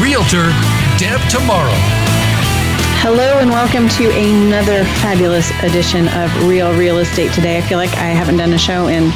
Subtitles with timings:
[0.00, 0.48] Realtor
[0.96, 1.70] Deb Tomaro.
[3.02, 7.58] Hello and welcome to another fabulous edition of Real Real Estate Today.
[7.58, 9.12] I feel like I haven't done a show in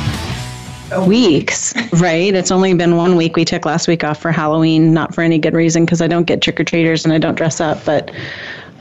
[1.08, 2.34] weeks, right?
[2.34, 3.36] It's only been one week.
[3.36, 6.24] We took last week off for Halloween, not for any good reason because I don't
[6.24, 8.10] get trick or treaters and I don't dress up, but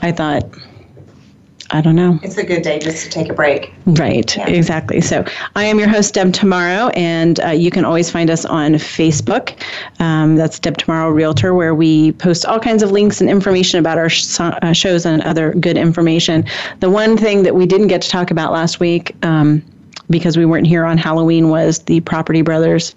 [0.02, 0.44] I thought
[1.70, 2.18] I don't know.
[2.22, 3.72] It's a good day just to take a break.
[3.86, 4.48] Right, yeah.
[4.48, 5.00] exactly.
[5.00, 5.24] So
[5.56, 9.60] I am your host, Deb Tomaro, and uh, you can always find us on Facebook.
[10.00, 13.98] Um, that's Deb Tomaro Realtor, where we post all kinds of links and information about
[13.98, 16.44] our sh- uh, shows and other good information.
[16.80, 19.64] The one thing that we didn't get to talk about last week, um,
[20.08, 22.94] because we weren't here on Halloween, was the Property Brothers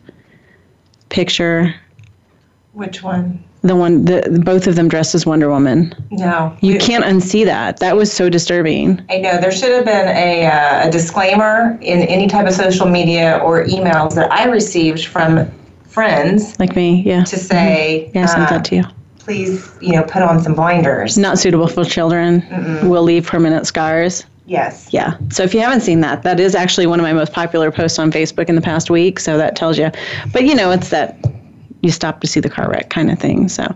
[1.09, 1.73] picture.
[2.73, 3.43] Which one?
[3.61, 5.93] The one, the both of them dressed as Wonder Woman.
[6.11, 7.79] No, you can't unsee that.
[7.79, 9.05] That was so disturbing.
[9.09, 12.87] I know there should have been a, uh, a disclaimer in any type of social
[12.87, 15.51] media or emails that I received from
[15.87, 18.17] friends, like me, yeah, to say, mm-hmm.
[18.17, 18.83] yeah, I sent uh, that to you.
[19.19, 21.17] Please, you know, put on some blinders.
[21.17, 22.41] Not suitable for children.
[22.43, 22.89] Mm-mm.
[22.89, 24.23] Will leave permanent scars.
[24.45, 24.87] Yes.
[24.91, 25.17] Yeah.
[25.29, 27.99] So if you haven't seen that, that is actually one of my most popular posts
[27.99, 29.19] on Facebook in the past week.
[29.19, 29.91] So that tells you.
[30.33, 31.19] But you know, it's that
[31.81, 33.49] you stop to see the car wreck kind of thing.
[33.49, 33.75] So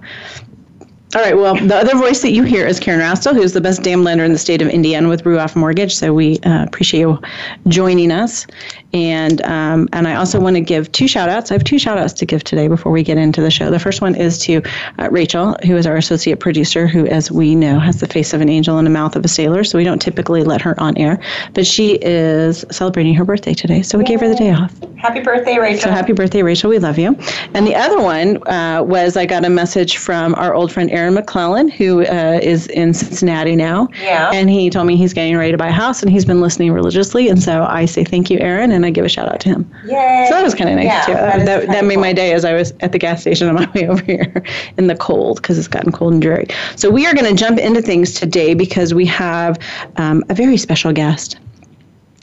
[1.16, 1.38] all right.
[1.38, 4.23] Well, the other voice that you hear is Karen Rastel, who's the best damn lender
[4.23, 5.95] in the state of Indiana with Ruoff Mortgage.
[5.95, 7.20] So we uh, appreciate you
[7.67, 8.47] joining us.
[8.94, 11.52] And um, and I also want to give two shout outs.
[11.52, 13.72] I have two shout outs to give today before we get into the show.
[13.72, 14.61] The first one is to
[15.00, 18.42] uh, Rachel, who is our associate producer, who, as we know, has the face of
[18.42, 19.64] an angel and the mouth of a sailor.
[19.64, 21.20] So we don't typically let her on air.
[21.54, 23.82] But she is celebrating her birthday today.
[23.82, 24.09] So we Yay.
[24.09, 24.73] gave her the day off.
[24.98, 25.82] Happy birthday, Rachel.
[25.82, 26.70] So happy birthday, Rachel.
[26.70, 27.17] We love you.
[27.54, 31.02] And the other one uh, was I got a message from our old friend Aaron
[31.11, 33.87] McClellan, who uh, is in Cincinnati now.
[34.02, 34.31] Yeah.
[34.33, 36.71] And he told me he's getting ready to buy a house and he's been listening
[36.71, 37.30] religiously.
[37.30, 38.71] And so I say thank you, Aaron.
[38.71, 39.71] And I give a shout out to him.
[39.86, 40.25] Yay!
[40.30, 41.14] So that was kind of nice yeah, too.
[41.14, 42.02] That, that, that made cool.
[42.02, 44.43] my day as I was at the gas station on my way over here
[44.77, 46.47] in the cold because it's gotten cold and dreary.
[46.75, 49.58] So we are going to jump into things today because we have
[49.97, 51.37] um, a very special guest.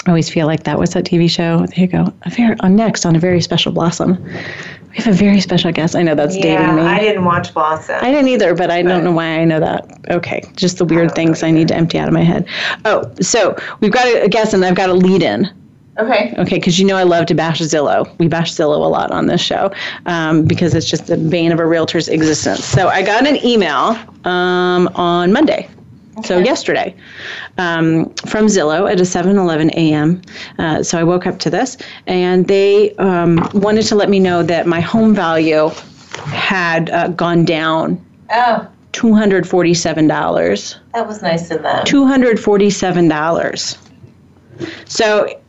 [0.06, 1.66] I always feel like that was that TV show.
[1.66, 2.12] There you go.
[2.22, 4.16] A very, on next on a very special blossom.
[4.91, 5.95] We have a very special guest.
[5.95, 6.83] I know that's yeah, dating me.
[6.83, 7.99] I didn't watch Blossom.
[8.01, 9.89] I didn't either, but I don't know why I know that.
[10.11, 12.47] Okay, just the weird I things I need to empty out of my head.
[12.84, 15.49] Oh, so we've got a guest, and I've got a lead in.
[15.99, 16.34] Okay.
[16.39, 18.11] Okay, because you know I love to bash Zillow.
[18.19, 19.73] We bash Zillow a lot on this show
[20.06, 22.65] um, because it's just the bane of a realtor's existence.
[22.65, 25.69] So I got an email um, on Monday.
[26.19, 26.26] Okay.
[26.26, 26.94] So yesterday,
[27.56, 30.21] um, from Zillow at a 7:11 a.m.
[30.59, 31.76] Uh, so I woke up to this,
[32.06, 35.71] and they um, wanted to let me know that my home value
[36.26, 38.04] had uh, gone down.
[38.31, 38.66] Oh.
[38.93, 40.76] $247.
[40.94, 41.84] That was nice of them.
[41.87, 43.78] $247.
[44.87, 45.41] So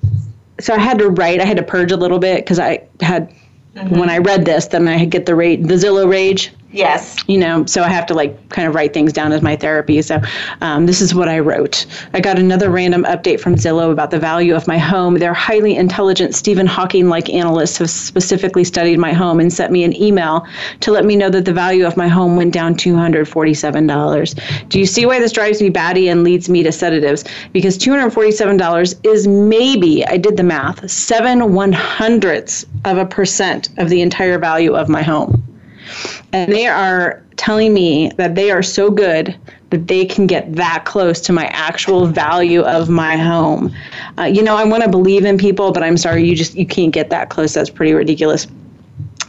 [0.59, 1.41] so I had to write.
[1.41, 3.33] I had to purge a little bit because I had
[3.75, 3.99] mm-hmm.
[3.99, 6.53] when I read this, then I get the rate, the Zillow rage.
[6.73, 7.17] Yes.
[7.27, 10.01] You know, so I have to like kind of write things down as my therapy.
[10.01, 10.21] So
[10.61, 11.85] um, this is what I wrote.
[12.13, 15.15] I got another random update from Zillow about the value of my home.
[15.15, 19.83] Their highly intelligent Stephen Hawking like analysts have specifically studied my home and sent me
[19.83, 20.47] an email
[20.79, 24.69] to let me know that the value of my home went down $247.
[24.69, 27.25] Do you see why this drives me batty and leads me to sedatives?
[27.51, 33.89] Because $247 is maybe, I did the math, seven one hundredths of a percent of
[33.89, 35.43] the entire value of my home
[36.34, 39.35] and they are telling me that they are so good
[39.72, 43.74] that they can get that close to my actual value of my home.
[44.18, 46.66] Uh, you know, I want to believe in people, but I'm sorry, you just you
[46.66, 47.53] can't get that close.
[47.53, 48.47] That's pretty ridiculous.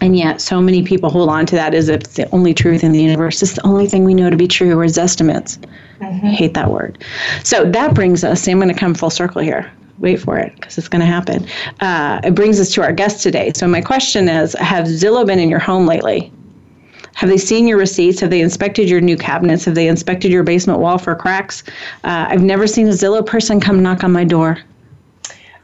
[0.00, 2.82] And yet, so many people hold on to that as if it's the only truth
[2.82, 3.40] in the universe.
[3.40, 5.58] It's the only thing we know to be true, or is estimates.
[6.00, 6.26] Mm-hmm.
[6.26, 7.04] I hate that word.
[7.44, 8.48] So that brings us.
[8.48, 9.72] I'm going to come full circle here
[10.02, 11.46] wait for it because it's going to happen.
[11.80, 13.52] Uh, it brings us to our guest today.
[13.54, 16.30] So, my question is Have Zillow been in your home lately?
[17.14, 18.20] Have they seen your receipts?
[18.20, 19.64] Have they inspected your new cabinets?
[19.66, 21.62] Have they inspected your basement wall for cracks?
[22.04, 24.58] Uh, I've never seen a Zillow person come knock on my door.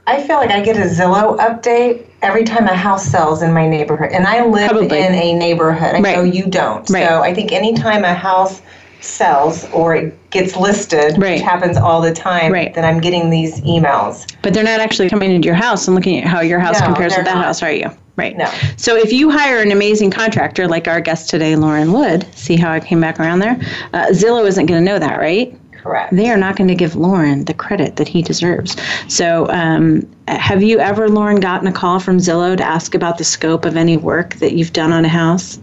[0.06, 3.68] I feel like I get a Zillow update every time a house sells in my
[3.68, 4.10] neighborhood.
[4.12, 4.98] And I live Probably.
[4.98, 5.96] in a neighborhood.
[5.96, 6.16] I right.
[6.16, 6.88] know you don't.
[6.88, 7.06] Right.
[7.06, 8.62] So I think anytime a house
[9.00, 11.34] sells or it gets listed, Right.
[11.34, 12.74] which happens all the time, Right.
[12.74, 14.26] then I'm getting these emails.
[14.42, 16.86] But they're not actually coming into your house and looking at how your house No,
[16.86, 17.44] compares with that not.
[17.44, 17.90] house, are you?
[18.16, 18.36] Right.
[18.36, 18.48] No.
[18.76, 22.72] So if you hire an amazing contractor like our guest today, Loren Wood, see how
[22.72, 23.56] I came back around there?
[23.94, 25.56] Uh, Zillow isn't going to know that, right?
[25.80, 26.14] Correct.
[26.14, 28.76] They are not going to give Loren the credit that he deserves.
[29.06, 33.24] So, um, have you ever, Loren, gotten a call from Zillow to ask about the
[33.24, 35.60] scope of any work that you've done on a house?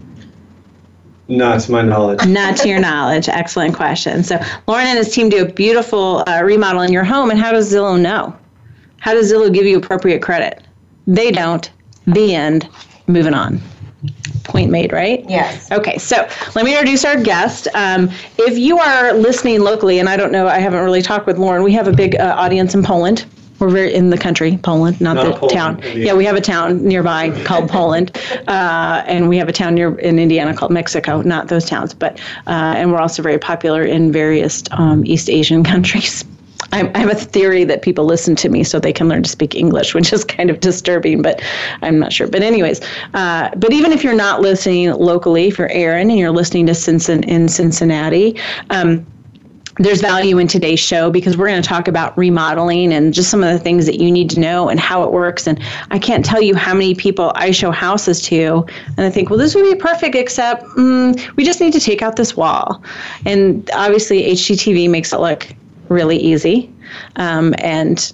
[1.28, 2.24] Not to my knowledge.
[2.26, 3.28] Not to your knowledge.
[3.28, 4.22] Excellent question.
[4.22, 7.52] So, Loren and his team do a beautiful uh, remodel in your home, and how
[7.52, 8.36] does Zillow know?
[8.98, 10.62] How does Zillow give you appropriate credit?
[11.06, 11.70] They don't.
[12.06, 12.68] The end.
[13.08, 13.60] Moving on.
[14.44, 15.24] Point made, right?
[15.28, 15.70] Yes.
[15.72, 17.66] Okay, so let me introduce our guest.
[17.74, 18.08] Um,
[18.38, 21.64] if you are listening locally, and I don't know, I haven't really talked with Loren,
[21.64, 23.26] we have a big uh, audience in Poland.
[23.58, 25.74] We're very in the country, Poland, not, Not the Poland, town.
[25.76, 26.04] Indiana.
[26.06, 28.16] Yeah, we have a town nearby called Poland,
[28.48, 31.22] uh, and we have a town near in Indiana called Mexico.
[31.22, 35.64] Not those towns, but uh, and we're also very popular in various um, East Asian
[35.72, 36.24] countries.
[36.72, 39.28] I, I have a theory that people listen to me so they can learn to
[39.28, 41.40] speak English, which is kind of disturbing, but
[41.82, 42.26] I'm not sure.
[42.26, 42.80] But anyways,
[43.14, 46.72] uh, but even if you're not listening locally, if you're Aaron and you're listening to
[46.72, 48.38] Cincin- in Cincinnati,
[48.70, 49.06] um,
[49.78, 53.42] there's value in today's show because we're going to talk about remodeling and just some
[53.42, 55.46] of the things that you need to know and how it works.
[55.46, 59.30] And I can't tell you how many people I show houses to, and I think,
[59.30, 62.82] well, this would be perfect, except mm, we just need to take out this wall.
[63.24, 65.46] And obviously, HGTV makes it look
[65.88, 66.72] really easy.
[67.16, 68.12] Um, and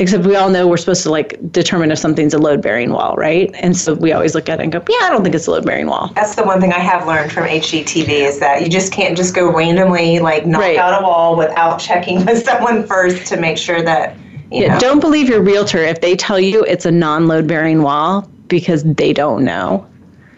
[0.00, 3.14] except we all know we're supposed to like determine if something's a load bearing wall,
[3.16, 3.50] right?
[3.54, 5.52] And so we always look at it and go, yeah, I don't think it's a
[5.52, 6.08] load bearing wall.
[6.14, 9.34] That's the one thing I have learned from HGTV is that you just can't just
[9.34, 10.76] go randomly like knock Right.
[10.78, 14.16] out a wall without checking with someone first to make sure that
[14.50, 14.80] you Yeah, know.
[14.80, 18.82] don't believe your realtor if they tell you it's a non load bearing wall because
[18.84, 19.86] they don't know.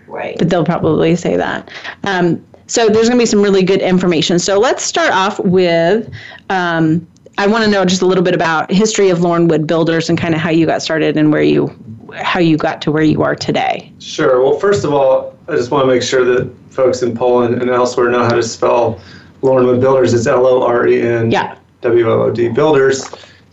[0.06, 0.36] right.
[0.38, 1.70] but they'll probably say that.
[2.04, 4.38] Um, so there's going to be some really good information.
[4.38, 6.10] So let's start off with.
[6.50, 7.06] Um,
[7.38, 10.18] I want to know just a little bit about history of Loren Wood Builders and
[10.18, 11.74] kind of how you got started and where you,
[12.14, 13.92] how you got to where you are today.
[13.98, 14.42] Sure.
[14.42, 17.70] Well, first of all, I just want to make sure that folks in Poland and
[17.70, 19.00] elsewhere know how to spell
[19.42, 20.14] Loren Wood Builders.
[20.14, 21.56] It's L O R E N Yeah.
[21.82, 23.06] W O O D Builders.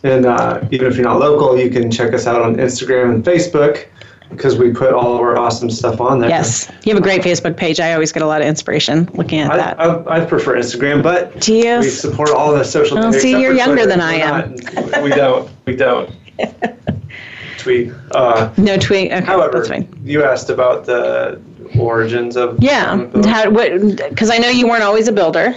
[0.04, 3.24] And uh, even if you're not local, you can check us out on Instagram and
[3.24, 3.88] Facebook
[4.36, 6.30] because we put all of our awesome stuff on there.
[6.30, 7.80] Yes, you have a great Facebook page.
[7.80, 9.80] I always get a lot of inspiration looking at I, that.
[9.80, 11.80] I, I prefer Instagram, but Do you?
[11.80, 13.90] we support all the social Oh, see, you're younger Twitter.
[13.90, 15.50] than I We're not- we don't.
[15.66, 16.10] We don't.
[17.58, 17.94] Tweet.
[18.12, 19.12] Uh, No tweet.
[19.14, 19.88] Okay, However, that's fine.
[20.04, 21.40] you asked about the
[21.80, 23.32] origins of Yeah, Loren Wood Builders.
[23.32, 24.10] how, what?
[24.10, 25.56] Because I know you weren't always a builder.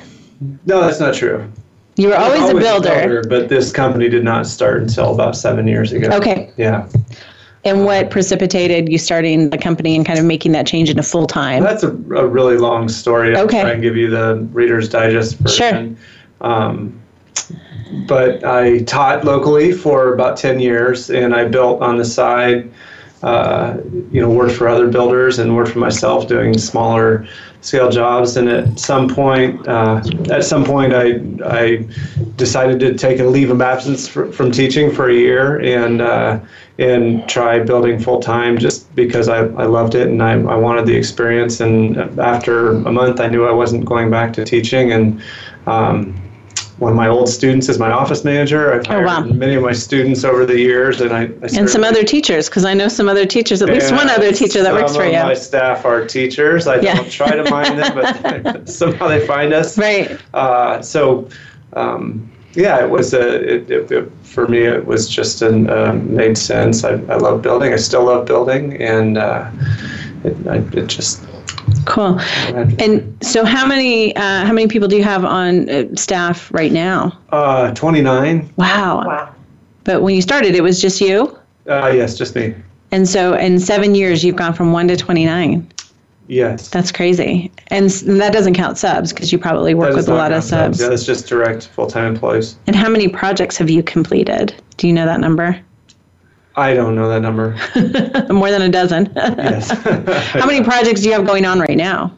[0.67, 1.51] No, that's not true.
[1.97, 3.25] You were always, a builder.
[3.29, 6.09] but this company did not start until about seven years ago.
[6.13, 6.53] Okay.
[6.59, 6.87] Yeah,
[7.67, 11.27] And what precipitated you starting the company and kind of making that change into full
[11.27, 11.65] time?
[11.65, 13.35] that's a, a really long story.
[13.35, 13.61] I'll Okay.
[13.61, 15.99] try and give you the Reader's Digest version.
[16.41, 17.03] Um,
[18.07, 22.71] but I taught locally for about 10 years, and I built on the side.
[23.23, 23.79] Uh,
[24.13, 27.27] you know, worked for other builders and worked for myself doing smaller
[27.61, 28.37] scale jobs.
[28.37, 31.87] And at some point, uh, at some point, I I
[32.37, 36.41] decided to take a leave of absence fr- from teaching for a year and uh,
[36.79, 40.87] and try building full time just because I, I loved it and I, I wanted
[40.87, 41.61] the experience.
[41.61, 44.93] And after a month, I knew I wasn't going back to teaching.
[44.93, 45.23] And
[45.67, 46.21] um,
[46.79, 48.75] one of my old students is my office manager.
[48.75, 49.21] I've hired Oh, wow.
[49.21, 52.67] many of my students over the years, and I, I and some other teachers, because
[52.67, 55.13] I know some other teachers, at least one other teacher that works some for of
[55.13, 55.19] you.
[55.23, 56.67] My staff are teachers.
[56.67, 56.97] I Yeah.
[56.97, 59.79] don't try to mind them, but somehow they find us.
[59.79, 60.21] Right.
[60.35, 61.29] Uh, so,
[61.73, 63.55] um, yeah, it was a.
[63.55, 66.85] It, it, it, for me, it was just an uh, made sense.
[66.85, 67.73] I, I love building.
[67.73, 69.51] I still love building, and uh,
[70.25, 71.23] it, I, it just.
[71.87, 72.21] Cool.
[72.79, 76.73] And so, how many uh, how many people do you have on uh, staff right
[76.73, 77.19] now?
[77.31, 78.53] Uh, 29.
[78.57, 79.05] Wow.
[79.07, 79.35] Wow.
[79.85, 81.39] But when you started, it was just you.
[81.69, 82.55] Uh, yes, just me.
[82.91, 85.71] And so, in seven years, you've gone from one to twenty nine.
[86.29, 86.69] Yes.
[86.71, 87.53] That's crazy.
[87.69, 90.45] And, and that doesn't count subs because you probably work with a lot of count
[90.45, 90.81] subs.
[90.81, 92.57] Yeah, that's just direct full-time employees.
[92.67, 94.53] And how many projects have you completed?
[94.77, 95.61] Do you know that number?
[96.57, 97.51] I don't know that number.
[98.33, 99.13] More than a dozen.
[99.15, 99.71] yes.
[100.33, 102.15] how many projects do you have going on right now?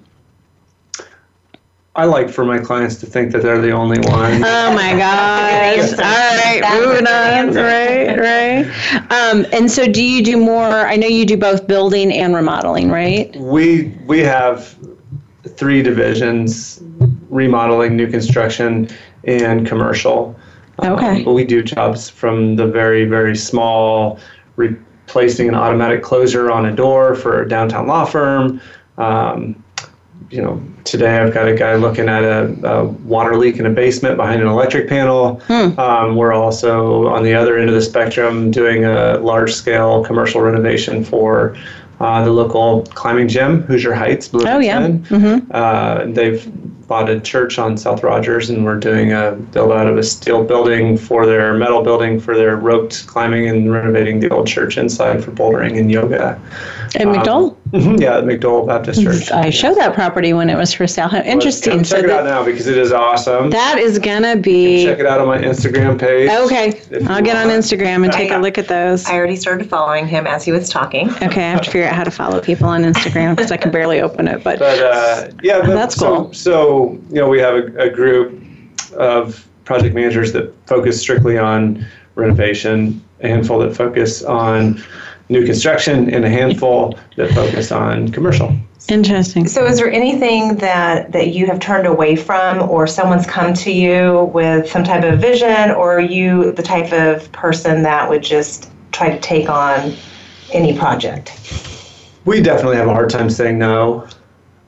[1.97, 4.35] I like for my clients to think that they're the only one.
[4.45, 5.93] Oh my gosh.
[5.95, 7.53] All right, moving on.
[7.57, 9.11] Right, right.
[9.11, 10.87] Um, and so do you do more?
[10.87, 13.35] I know you do both building and remodeling, right?
[13.35, 14.79] we we have
[15.57, 16.81] three divisions:
[17.31, 18.89] remodeling, new construction,
[19.25, 20.37] and commercial.
[20.81, 21.23] Um, Okay.
[21.25, 24.19] but we do jobs from the very very small,
[24.57, 28.61] replacing an automatic closure on a door for a downtown law firm.
[28.99, 29.63] Um,
[30.31, 33.71] you know, today I've got a guy looking at a, a water leak in a
[33.71, 35.37] basement behind an electric panel.
[35.47, 35.79] Hmm.
[35.81, 40.43] Um, we're also on the other end of the spectrum doing a large scale commercial
[40.43, 41.57] renovation for
[42.01, 44.29] uh, the local climbing gym, Hoosier Heights.
[44.35, 44.83] oh, yeah.
[44.89, 45.51] Mm-hmm.
[45.51, 46.45] Uh, they've
[46.89, 50.43] bought a church on South Rogers, and we're doing a build out of a steel
[50.43, 55.23] building for their metal building for their roped climbing and renovating the old church inside
[55.23, 56.41] for bouldering and yoga.
[56.97, 57.57] And um, McDowell?
[57.73, 59.31] Mm-hmm, yeah, McDowell Baptist Church.
[59.31, 61.11] I showed that property when it was for sale.
[61.13, 61.77] Interesting.
[61.77, 63.51] Well, check so it out now because it is awesome.
[63.51, 64.85] That is gonna be.
[64.85, 66.31] Check it out on my Instagram page.
[66.31, 69.05] Okay, I'll get on Instagram and take a look at those.
[69.07, 71.11] I already started following him as he was talking.
[71.23, 73.71] Okay, I have to figure out how to follow people on Instagram because I can
[73.71, 74.43] barely open it.
[74.43, 76.33] But, but uh, yeah, but that's so, cool.
[76.33, 78.43] So you know, we have a, a group
[78.97, 81.85] of project managers that focus strictly on
[82.15, 84.83] renovation, a handful that focus on
[85.29, 88.57] new construction, and a handful that focus on commercial.
[88.89, 89.47] Interesting.
[89.47, 93.71] So, is there anything that that you have turned away from, or someone's come to
[93.71, 98.23] you with some type of vision, or are you the type of person that would
[98.23, 99.95] just try to take on
[100.53, 101.33] any project?
[102.25, 104.07] We definitely have a hard time saying no.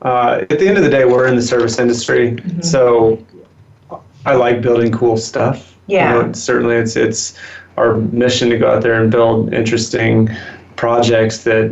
[0.03, 2.61] Uh, at the end of the day, we're in the service industry, mm-hmm.
[2.61, 3.25] so
[4.27, 5.77] I like building cool stuff.
[5.87, 6.15] Yeah.
[6.15, 7.39] You know, certainly, it's it's
[7.81, 10.29] our mission to go out there and build interesting
[10.77, 11.71] projects that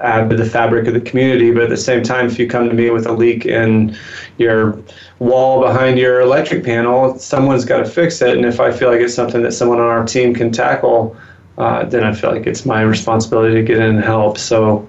[0.00, 1.52] add to the fabric of the community.
[1.52, 3.96] But at the same time, if you come to me with a leak in
[4.38, 4.78] your
[5.18, 8.36] wall behind your electric panel, someone's got to fix it.
[8.36, 11.16] And if I feel like it's something that someone on our team can tackle,
[11.58, 14.38] uh, then I feel like it's my responsibility to get in and help.
[14.38, 14.88] So.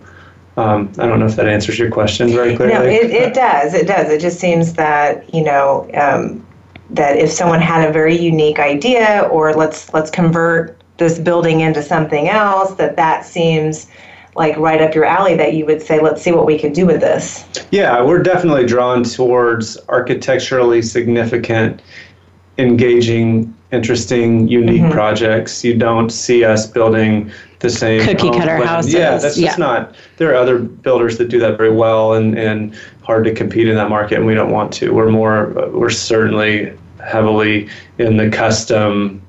[0.55, 2.73] Um, I don't know if that answers your question very clearly.
[2.73, 3.75] No, it, it does.
[3.75, 4.09] It does.
[4.09, 6.46] It just seems that you know um,
[6.89, 11.83] that if someone had a very unique idea or let's let's convert this building into
[11.83, 13.87] something else that that seems
[14.35, 16.85] like right up your alley that you would say let's see what we can do
[16.85, 21.81] with this yeah we're definitely drawn towards architecturally significant
[22.57, 24.91] engaging interesting unique mm-hmm.
[24.91, 29.47] projects you don't see us building the same cookie cutter houses yeah that's yeah.
[29.47, 32.75] just not there are other builders that do that very well and and
[33.07, 34.93] hard to compete in that market, and we don't want to.
[34.93, 39.21] We're more, we're certainly heavily in the custom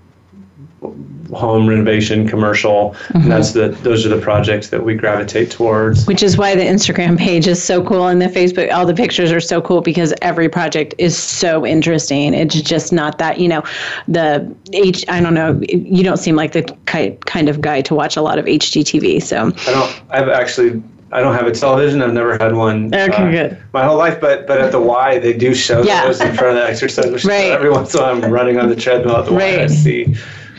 [1.35, 3.19] home renovation commercial mm-hmm.
[3.19, 6.63] and that's the those are the projects that we gravitate towards which is why the
[6.63, 10.15] instagram page is so cool and the facebook all the pictures are so cool because
[10.23, 13.63] every project is so interesting it's just not that you know
[14.07, 18.17] the h i don't know you don't seem like the kind of guy to watch
[18.17, 22.03] a lot of hgtv so i don't i've actually I don't have a television.
[22.03, 22.95] I've never had one.
[22.95, 23.59] Okay, uh, good.
[23.73, 26.05] My whole life, but but at the Y they do show yeah.
[26.05, 27.31] those in front of the exercise machine.
[27.39, 27.51] Right.
[27.51, 29.59] Every once in a while, I'm running on the treadmill at the right.
[29.59, 29.65] Y.
[29.65, 30.15] I see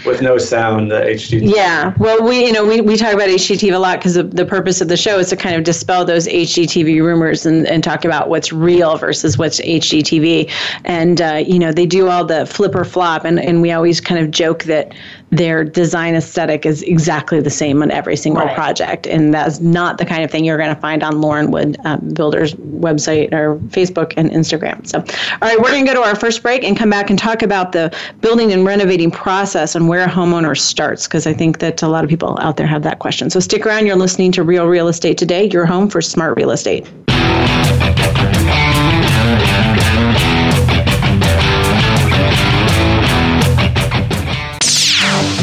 [0.06, 1.54] with no sound, the HGTV.
[1.54, 4.82] Yeah, well, we you know we, we talk about HGTV a lot because the purpose
[4.82, 8.30] of the show is to kind of dispel those HGTV rumors and, and talk about
[8.30, 10.52] what's real versus what's HGTV.
[10.86, 14.02] And uh, you know they do all the flip or flop, and, and we always
[14.02, 14.94] kind of joke that
[15.32, 18.56] their design aesthetic is exactly the same on every single right.
[18.56, 21.78] project, and that's not the kind of thing you're going to find on Loren Wood
[21.86, 24.86] um, Builders website or Facebook and Instagram.
[24.88, 27.20] So, all right, we're going to go to our first break and come back and
[27.20, 31.60] talk about the building and renovating process and where a homeowner starts, because I think
[31.60, 33.30] that a lot of people out there have that question.
[33.30, 33.86] So stick around.
[33.86, 35.50] You're listening to Real Real Estate today.
[35.52, 36.88] Your home for smart real estate.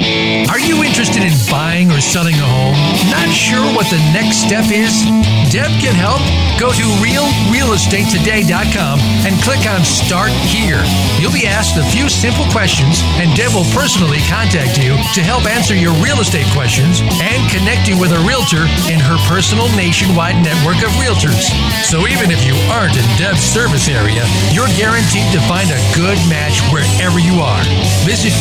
[0.00, 2.76] Are you interested in buying or selling a home?
[3.08, 5.04] Not sure what the next step is?
[5.52, 6.20] Deb can help.
[6.56, 8.96] Go to realrealestatetoday.com
[9.28, 10.80] and click on Start Here.
[11.20, 15.44] You'll be asked a few simple questions, and Deb will personally contact you to help
[15.44, 20.40] answer your real estate questions and connect you with a realtor in her personal nationwide
[20.40, 21.52] network of realtors.
[21.84, 26.16] So even if you aren't in Deb's service area, you're guaranteed to find a good
[26.28, 27.64] match wherever you are.
[28.08, 28.32] Visit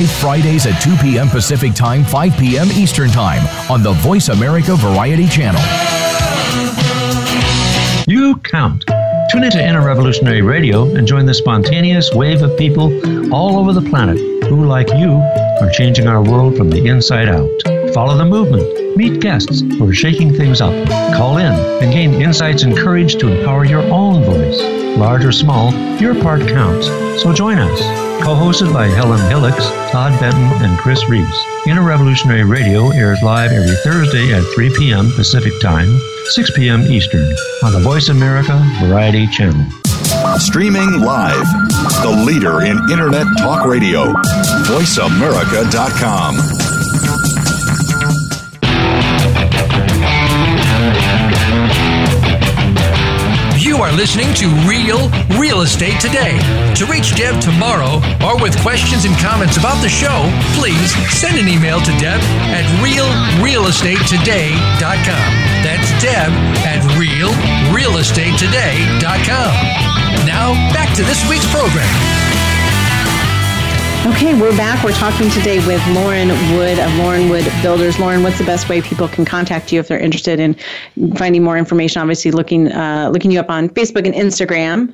[0.01, 1.29] live Fridays at 2 p.m.
[1.29, 2.67] Pacific Time, 5 p.m.
[2.71, 5.61] Eastern Time on the Voice America Variety Channel.
[8.07, 8.83] You count.
[9.31, 12.85] Tune into Inner Revolutionary Radio and join the spontaneous wave of people
[13.31, 15.11] all over the planet who, like you,
[15.61, 17.93] are changing our world from the inside out.
[17.93, 20.73] Follow the movement, meet guests who are shaking things up,
[21.13, 21.53] call in,
[21.83, 24.59] and gain insights and courage to empower your own voice.
[24.97, 26.87] Large or small, your part counts.
[27.21, 28.10] So join us.
[28.23, 31.35] Co-hosted by Helen Hillocks, Todd Benton, and Chris Reeves.
[31.67, 35.11] Inner Revolutionary Radio airs live every Thursday at 3 p.m.
[35.13, 36.81] Pacific Time, 6 p.m.
[36.83, 37.25] Eastern
[37.63, 39.65] on the Voice America Variety Channel.
[40.37, 41.45] Streaming live,
[42.03, 44.13] the leader in Internet Talk Radio,
[44.65, 46.90] voiceamerica.com.
[53.91, 56.37] are listening to Real Real Estate Today.
[56.75, 61.47] To reach Deb Tomaro or with questions and comments about the show, please send an
[61.47, 62.21] email to Deb
[62.51, 65.33] at realrealestatetoday.com.
[65.63, 66.31] That's Deb
[66.65, 69.53] at realrealestatetoday.com.
[70.25, 72.50] Now, back to this week's program.
[74.03, 74.83] Okay, we're back.
[74.83, 77.99] We're talking today with Loren Wood of Loren Wood Builders.
[77.99, 80.55] Loren, what's the best way people can contact you if they're interested in
[81.17, 82.01] finding more information?
[82.01, 84.91] Obviously, looking uh, looking you up on Facebook and Instagram.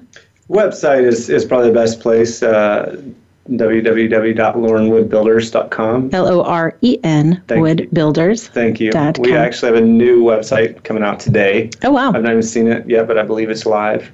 [0.49, 2.43] Website is, is probably the best place.
[2.43, 3.01] Uh,
[3.49, 6.09] www.lorenwoodbuilders.com.
[6.11, 8.49] L O R E N Wood Builders.
[8.49, 8.91] Thank you.
[9.19, 11.69] We actually have a new website coming out today.
[11.81, 12.09] Oh wow!
[12.09, 14.11] I've not even seen it yet, but I believe it's live.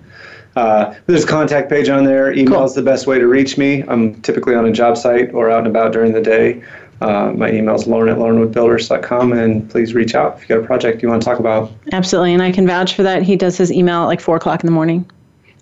[0.55, 2.31] Uh, there's a contact page on there.
[2.31, 2.63] Email cool.
[2.65, 3.83] is the best way to reach me.
[3.87, 6.63] I'm typically on a job site or out and about during the day.
[7.01, 10.65] Uh, my email is loren at lorenwoodbuilders.com, and please reach out if you got a
[10.65, 11.71] project you want to talk about.
[11.91, 13.23] Absolutely, and I can vouch for that.
[13.23, 15.09] He does his email at like 4 o'clock in the morning.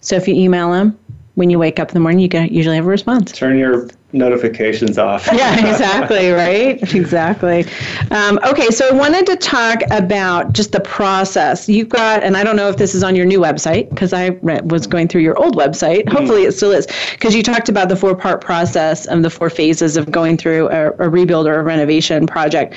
[0.02, 0.98] So if you email him,
[1.36, 3.32] when you wake up in the morning, you get, usually have a response.
[3.32, 5.28] Turn your notifications off.
[5.34, 6.82] yeah, exactly, right?
[6.94, 7.66] Exactly.
[8.12, 11.68] Um, okay, so I wanted to talk about just the process.
[11.70, 14.32] You've got, and I don't know if this is on your new website, because I
[14.64, 16.06] was going through your old website.
[16.06, 16.18] Mm-hmm.
[16.18, 19.50] Hopefully it still is, because you talked about the four part process and the four
[19.50, 22.76] phases of going through a, a rebuild or a renovation project.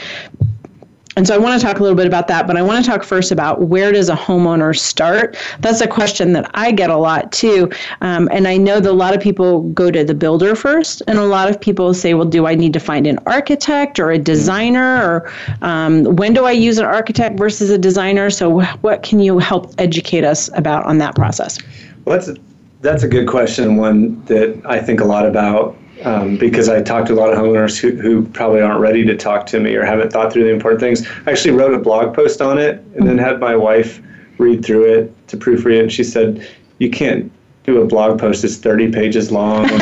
[1.17, 2.91] And so I want to talk a little bit about that, but I want to
[2.91, 5.37] talk first about where does a homeowner start?
[5.61, 7.71] That's a question that I get a lot too.
[8.01, 11.19] Um, and I know that a lot of people go to the builder first, and
[11.19, 14.19] a lot of people say, well, do I need to find an architect or a
[14.19, 15.03] designer?
[15.03, 18.31] Or um, when do I use an architect versus a designer?
[18.31, 21.59] So, what can you help educate us about on that process?
[22.05, 22.37] Well, that's a,
[22.81, 27.09] that's a good question, one that I think a lot about um, because I talked
[27.09, 29.85] to a lot of homeowners who, who probably aren't ready to talk to me or
[29.85, 31.07] haven't thought through the important things.
[31.27, 34.01] I actually wrote a blog post on it and then had my wife
[34.39, 35.83] read through it to proofread it.
[35.83, 36.47] And she said,
[36.79, 37.33] You can't
[37.65, 39.69] do a blog post that's 30 pages long.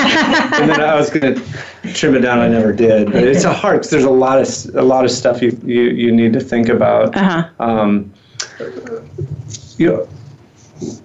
[0.53, 2.39] And, then I was going to trim it down.
[2.39, 3.11] I never did.
[3.11, 5.85] But it's a hard because there's a lot of a lot of stuff you, you,
[5.85, 7.17] you need to think about.
[7.17, 7.49] Uh-huh.
[7.59, 8.13] Um,
[9.79, 10.09] you know,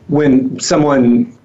[0.10, 1.37] when someone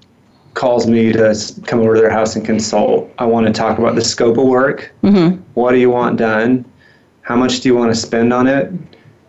[0.54, 1.34] calls me to
[1.66, 4.46] come over to their house and consult, I want to talk about the scope of
[4.46, 4.92] work.
[5.02, 5.40] Mm-hmm.
[5.54, 6.64] What do you want done?
[7.22, 8.70] How much do you want to spend on it?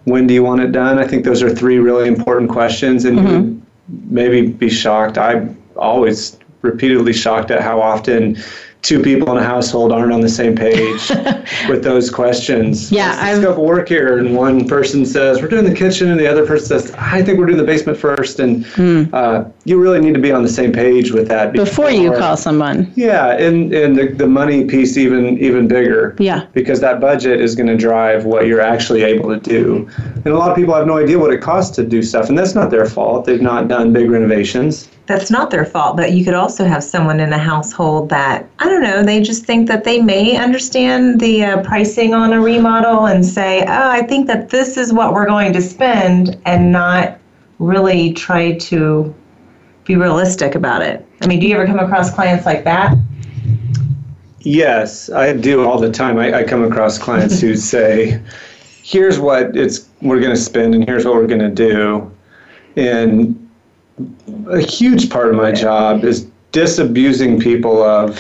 [0.06, 1.00] When do you want it done?
[1.00, 3.30] I think those are three really important questions, and mm-hmm.
[3.30, 3.62] you
[4.10, 5.18] maybe be shocked.
[5.18, 8.38] I'm always repeatedly shocked at how often
[8.84, 11.10] two people in a household aren't on the same page
[11.70, 12.92] with those questions.
[12.92, 16.20] Yeah, I've scope of work here, and one person says we're doing the kitchen, and
[16.20, 19.12] the other person says I think we're doing the basement first, and mm.
[19.14, 22.12] uh, you really need to be on the same page with that before, before you
[22.12, 22.92] call someone.
[22.96, 26.16] Yeah, and and the, the money piece even even bigger.
[26.20, 30.28] Yeah, because that budget is going to drive what you're actually able to do, and
[30.28, 32.54] a lot of people have no idea what it costs to do stuff, and that's
[32.54, 33.26] not their fault.
[33.26, 37.20] They've not done big renovations that's not their fault, but you could also have someone
[37.20, 41.44] in a household that, I don't know, they just think that they may understand the
[41.44, 45.26] uh, pricing on a remodel and say, oh, I think that this is what we're
[45.26, 47.20] going to spend, and not
[47.60, 49.14] really try to
[49.84, 51.06] be realistic about it.
[51.22, 52.96] I mean, do you ever come across clients like that?
[54.40, 56.18] Yes, I do all the time.
[56.18, 58.22] I, I come across clients who say,
[58.84, 62.10] here's what it's we're going to spend and here's what we're going to do.
[62.76, 63.43] And
[64.50, 68.20] a huge part of my job is disabusing people of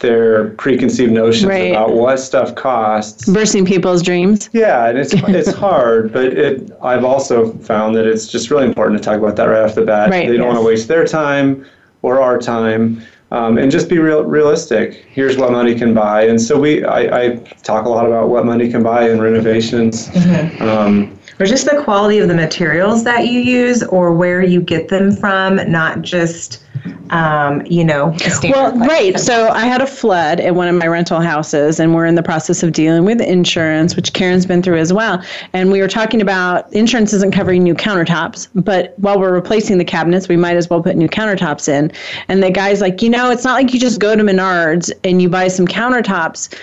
[0.00, 1.70] their preconceived notions right.
[1.70, 3.28] about what stuff costs.
[3.28, 4.50] Bursting people's dreams.
[4.52, 8.98] Yeah, and it's it's hard, but it I've also found that it's just really important
[8.98, 10.10] to talk about that right off the bat.
[10.10, 10.54] Right, they don't yes.
[10.54, 11.66] want to waste their time
[12.02, 13.02] or our time.
[13.32, 15.04] Um, and just be real, realistic.
[15.10, 16.84] Here's what money can buy, and so we.
[16.84, 20.08] I, I talk a lot about what money can buy in renovations.
[20.10, 20.62] Mm-hmm.
[20.62, 24.88] Um, or just the quality of the materials that you use or where you get
[24.88, 26.62] them from, not just
[27.10, 29.18] um, you know, well, right.
[29.18, 32.22] So I had a flood at one of my rental houses, and we're in the
[32.22, 35.22] process of dealing with insurance, which Karen's been through as well.
[35.52, 39.84] And we were talking about insurance isn't covering new countertops, but while we're replacing the
[39.84, 41.92] cabinets, we might as well put new countertops in.
[42.28, 45.22] And the guy's like, you know, it's not like you just go to Menards and
[45.22, 46.54] you buy some countertops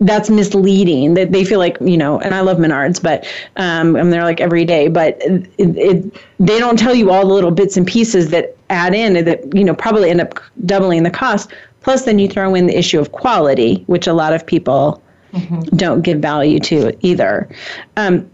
[0.00, 1.14] that's misleading.
[1.14, 4.40] That they feel like you know and i love menards but um, i'm there like
[4.40, 8.30] every day but it, it, they don't tell you all the little bits and pieces
[8.30, 11.50] that add in that you know probably end up doubling the cost.
[11.82, 15.02] Plus then you throw in the issue of quality which a lot of people
[15.32, 15.60] mm-hmm.
[15.76, 17.48] don't give value to either.
[17.96, 18.30] Um,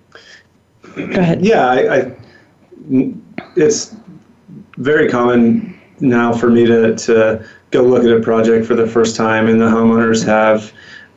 [0.94, 1.44] go ahead.
[1.44, 2.16] Yeah I, I,
[3.56, 3.94] it's
[4.76, 9.16] very common now for me to, to go look at a project for the first
[9.16, 10.72] time and the homeowners have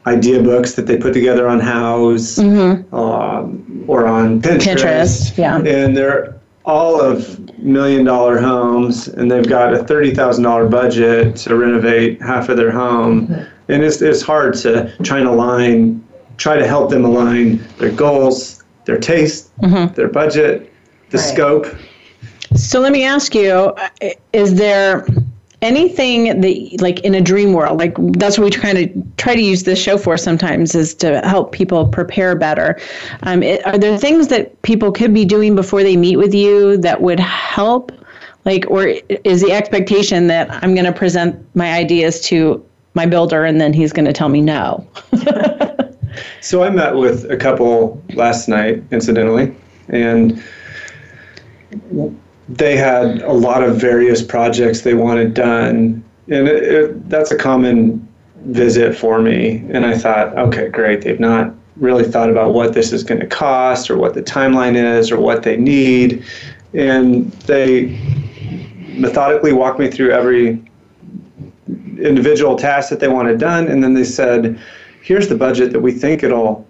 [0.10, 2.94] idea books that they put together on Houzz mm-hmm.
[2.96, 4.76] um, or on Pinterest.
[4.76, 5.58] Pinterest, yeah.
[5.58, 11.36] And they're all of million dollar homes, and they've got a thirty thousand dollar budget
[11.38, 13.72] to renovate half of their home, mm-hmm.
[13.72, 16.06] and it's it's hard to try and align,
[16.38, 19.94] try to help them align their goals, their taste, mm-hmm.
[19.96, 20.72] their budget,
[21.10, 21.34] the right.
[21.34, 21.66] scope.
[22.56, 23.74] So let me ask you:
[24.34, 25.06] Is there
[25.62, 29.42] anything that like in a dream world like that's what we kind of try to
[29.42, 32.80] use this show for sometimes is to help people prepare better.
[33.24, 36.78] Um, it, are there things that people could be doing before they meet with you
[36.78, 37.92] that would help?
[38.46, 38.88] Like or
[39.26, 43.74] is the expectation that i'm going to present my ideas to my builder and then
[43.74, 44.88] he's going to tell me no?
[46.42, 49.56] So i met with a couple last night incidentally
[49.90, 50.42] and
[52.50, 57.38] they had a lot of various projects they wanted done, and it, it, that's a
[57.38, 58.06] common
[58.46, 59.64] visit for me.
[59.70, 61.02] And I thought, okay, great.
[61.02, 64.76] They've not really thought about what this is going to cost, or what the timeline
[64.76, 66.26] is, or what they need,
[66.74, 68.00] and they
[68.98, 70.62] methodically walked me through every
[72.00, 74.60] individual task that they wanted done, and then they said,
[75.04, 76.68] "Here's the budget that we think it'll."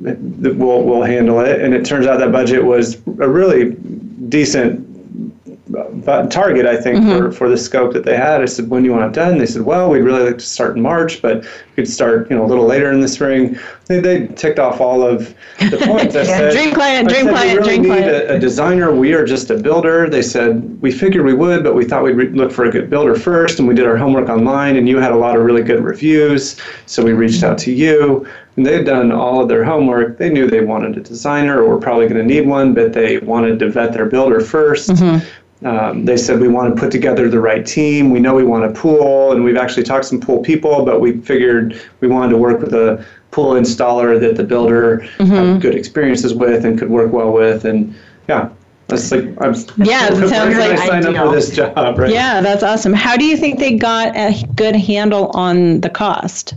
[0.00, 0.18] That
[0.56, 1.60] we'll, we'll handle it.
[1.60, 3.76] And it turns out that budget was a really
[4.28, 4.91] decent
[6.04, 7.26] target, I think, mm-hmm.
[7.26, 8.42] for, for the scope that they had.
[8.42, 9.38] I said, when do you want it done?
[9.38, 12.36] They said, well, we'd really like to start in March, but we could start, you
[12.36, 13.58] know, a little later in the spring.
[13.86, 16.14] They, they ticked off all of the points.
[16.16, 18.08] I said, dream client, dream said, client, we really dream need.
[18.08, 18.94] A, a, designer.
[18.94, 20.08] We are just a builder.
[20.08, 22.90] They said, we figured we would, but we thought we'd re- look for a good
[22.90, 23.58] builder first.
[23.58, 26.60] And we did our homework online, and you had a lot of really good reviews.
[26.86, 28.26] So we reached out to you.
[28.56, 30.18] And they had done all of their homework.
[30.18, 33.18] They knew they wanted a designer or were probably going to need one, but they
[33.18, 35.26] wanted to vet their builder 1st mm-hmm.
[35.64, 38.10] Um, they said we want to put together the right team.
[38.10, 41.00] We know we want a pool, and we've actually talked to some pool people, but
[41.00, 45.32] we figured we wanted to work with a pool installer that the builder mm-hmm.
[45.32, 47.64] had good experiences with and could work well with.
[47.64, 47.94] And
[48.28, 48.50] yeah,
[48.88, 49.54] that's like I'm.
[49.78, 52.10] Yeah, it sounds like I signed up for this job, right?
[52.10, 52.92] Yeah, that's awesome.
[52.92, 56.54] How do you think they got a good handle on the cost?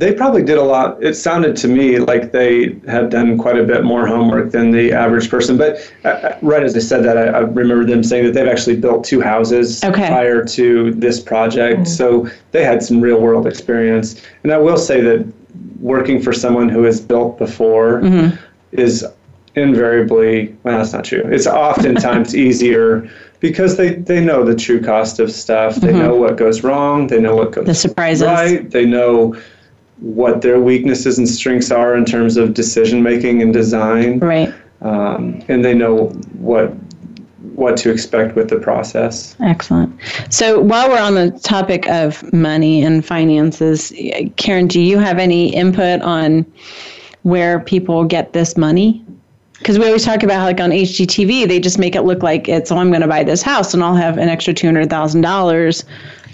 [0.00, 1.02] They probably did a lot.
[1.02, 4.94] It sounded to me like they had done quite a bit more homework than the
[4.94, 5.58] average person.
[5.58, 8.48] But uh, uh right as I said that, I, I, remember them saying that they've
[8.48, 10.08] actually built two houses okay.
[10.08, 11.80] prior to this project.
[11.80, 11.84] Mm-hmm.
[11.84, 14.22] So they had some real world experience.
[14.42, 15.30] And I will say that
[15.80, 18.34] working for someone who has built before mm-hmm.
[18.72, 19.04] is
[19.54, 21.24] invariably, well, that's not true.
[21.26, 23.06] It's oftentimes easier
[23.40, 25.76] because they, they know the true cost of stuff.
[25.76, 25.98] They mm-hmm.
[25.98, 27.08] know what goes wrong.
[27.08, 28.24] They know what goes the surprises.
[28.24, 28.70] right.
[28.70, 29.36] They know
[30.00, 34.18] what their weaknesses and strengths are in terms of decision making and design.
[34.18, 34.52] Right.
[34.80, 36.06] Um, and they know
[36.38, 36.74] what
[37.54, 39.36] what to expect with the process.
[39.40, 39.94] Excellent.
[40.30, 43.92] So while we're on the topic of money and finances,
[44.36, 46.46] Karen, do you have any input on
[47.22, 49.04] where people get this money?
[49.58, 52.48] Because we always talk about how, like on HGTV, they just make it look like
[52.48, 55.84] it's, oh, I'm going to buy this house and I'll have an extra $200,000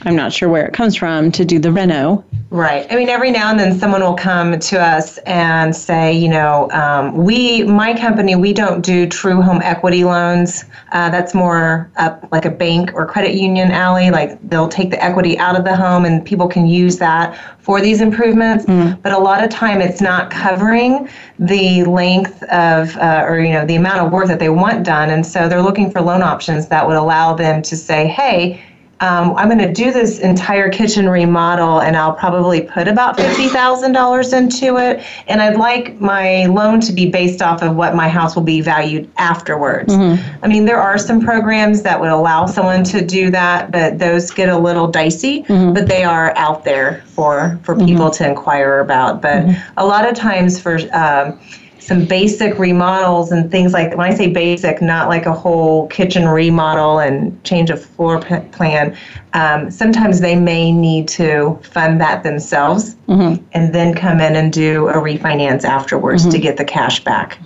[0.02, 2.24] I'm not sure where it comes from to do the reno.
[2.50, 2.87] Right.
[2.90, 6.70] I mean, every now and then someone will come to us and say, you know,
[6.70, 10.64] um, we, my company, we don't do true home equity loans.
[10.92, 14.11] Uh, that's more up like a bank or credit union alley.
[14.11, 17.80] Like they'll take the equity out of the home and people can use that for
[17.80, 18.64] these improvements.
[18.66, 19.02] Mm.
[19.02, 21.09] But a lot of time it's not covering
[21.40, 25.11] the length of, uh, or, you know, the amount of work that they want done.
[25.11, 28.62] And so they're looking for loan options that would allow them to say, hey,
[29.00, 34.32] um, I'm going to do this entire kitchen remodel and I'll probably put about $50,000
[34.37, 35.04] into it.
[35.26, 38.62] And I'd like my loan to be based off of what my house will be
[38.62, 39.92] valued afterwards.
[39.92, 40.44] Mm-hmm.
[40.44, 44.30] I mean, there are some programs that would allow someone to do that, but those
[44.30, 45.74] get a little dicey, mm-hmm.
[45.74, 48.24] but they are out there for, for people mm-hmm.
[48.24, 49.20] to inquire about.
[49.20, 49.72] But mm-hmm.
[49.76, 51.38] a lot of times for, um,
[51.87, 56.27] some basic remodels and things like when I say basic, not like a whole kitchen
[56.27, 58.96] remodel and change of floor plan.
[59.35, 63.40] Um, sometimes they may need to fund that themselves mm-hmm.
[63.53, 66.33] and then come in and do a refinance afterwards mm-hmm.
[66.33, 67.38] to get the cash back.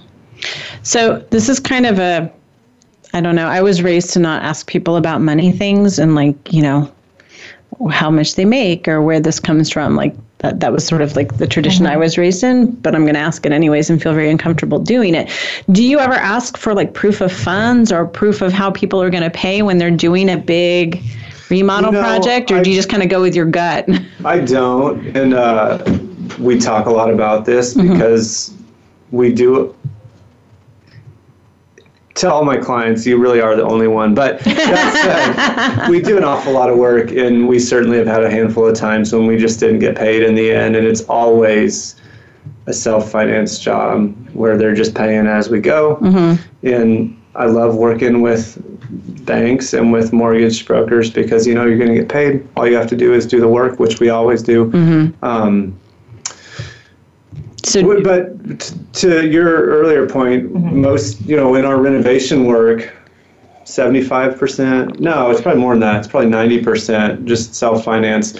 [0.84, 2.32] So this is kind of a
[3.12, 3.48] I don't know.
[3.48, 6.90] I was raised to not ask people about money things and like, you know,
[7.90, 9.96] how much they make or where this comes from.
[9.96, 11.94] Like that, that was sort of like the tradition mm-hmm.
[11.94, 14.78] I was raised in, but I'm going to ask it anyways and feel very uncomfortable
[14.78, 15.30] doing it.
[15.70, 19.10] Do you ever ask for like proof of funds or proof of how people are
[19.10, 21.02] going to pay when they're doing a big
[21.50, 23.88] remodel you know, project or I, do you just kind of go with your gut?
[24.24, 25.16] I don't.
[25.16, 25.84] And uh,
[26.38, 27.92] we talk a lot about this mm-hmm.
[27.92, 28.54] because
[29.10, 29.74] we do
[32.14, 34.14] to all my clients, you really are the only one.
[34.14, 38.24] But that said, we do an awful lot of work, and we certainly have had
[38.24, 41.02] a handful of times when we just didn't get paid in the end, and it's
[41.02, 41.96] always
[42.66, 45.96] a self-financed job where they're just paying as we go.
[45.96, 46.66] Mm-hmm.
[46.66, 48.58] And I love working with
[49.24, 52.46] banks and with mortgage brokers because you know you're going to get paid.
[52.56, 54.70] All you have to do is do the work, which we always do.
[54.70, 55.24] Mm-hmm.
[55.24, 55.79] Um,
[57.64, 60.80] so, but to your earlier point, mm-hmm.
[60.80, 62.92] most you know in our renovation work,
[63.64, 65.00] seventy-five percent.
[65.00, 65.98] No, it's probably more than that.
[65.98, 68.38] It's probably ninety percent just self-finance.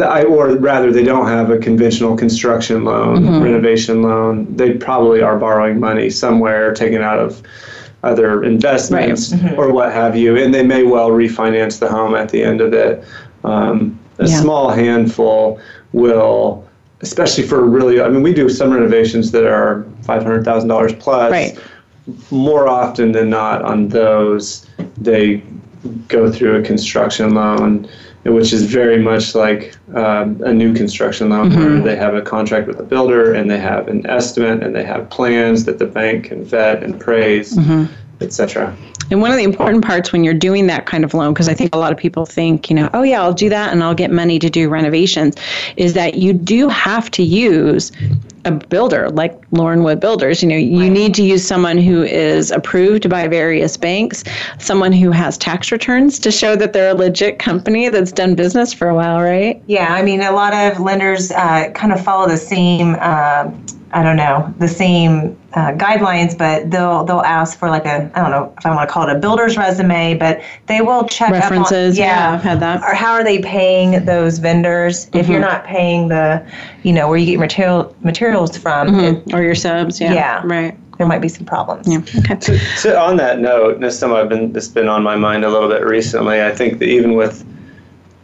[0.00, 3.42] I, or rather, they don't have a conventional construction loan, mm-hmm.
[3.42, 4.56] renovation loan.
[4.56, 7.40] They probably are borrowing money somewhere, taken out of
[8.02, 9.42] other investments right.
[9.42, 9.60] mm-hmm.
[9.60, 12.72] or what have you, and they may well refinance the home at the end of
[12.72, 13.04] it.
[13.44, 14.40] Um, a yeah.
[14.40, 15.60] small handful
[15.92, 16.66] will
[17.00, 21.30] especially for really, I mean, we do some renovations that are $500,000 plus.
[21.30, 21.58] Right.
[22.30, 25.42] More often than not, on those, they
[26.08, 27.88] go through a construction loan,
[28.24, 31.60] which is very much like um, a new construction loan mm-hmm.
[31.60, 34.84] where they have a contract with the builder and they have an estimate and they
[34.84, 37.92] have plans that the bank can vet and praise, mm-hmm.
[38.22, 38.76] etc.
[39.10, 41.54] And one of the important parts when you're doing that kind of loan, because I
[41.54, 43.94] think a lot of people think, you know, oh yeah, I'll do that and I'll
[43.94, 45.36] get money to do renovations,
[45.76, 47.92] is that you do have to use
[48.44, 50.42] a builder like Loren Wood Builders.
[50.42, 50.92] You know, you right.
[50.92, 54.24] need to use someone who is approved by various banks,
[54.58, 58.72] someone who has tax returns to show that they're a legit company that's done business
[58.72, 59.60] for a while, right?
[59.66, 62.96] Yeah, I mean, a lot of lenders uh, kind of follow the same.
[63.00, 63.50] Uh,
[63.96, 68.20] I don't know the same uh, guidelines, but they'll they'll ask for like a I
[68.20, 71.30] don't know if I want to call it a builder's resume, but they will check
[71.30, 71.96] references.
[71.96, 72.82] On, yeah, yeah, I've had that.
[72.82, 75.06] Or how are they paying those vendors?
[75.06, 75.16] Mm-hmm.
[75.16, 75.50] If you're mm-hmm.
[75.50, 76.46] not paying the,
[76.82, 79.30] you know, where you get material materials from, mm-hmm.
[79.30, 80.76] it, or your subs, yeah, yeah, right.
[80.98, 81.88] There might be some problems.
[81.88, 82.00] Yeah.
[82.18, 82.36] Okay.
[82.36, 85.48] To, to, on that note, this some I've been this been on my mind a
[85.48, 86.42] little bit recently.
[86.42, 87.46] I think that even with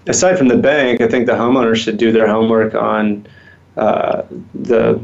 [0.06, 3.26] aside from the bank, I think the homeowner should do their homework on
[3.76, 4.22] uh,
[4.54, 5.00] the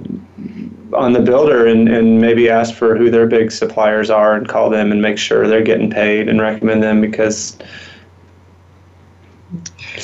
[0.92, 4.70] on the builder and, and maybe ask for who their big suppliers are and call
[4.70, 7.58] them and make sure they're getting paid and recommend them because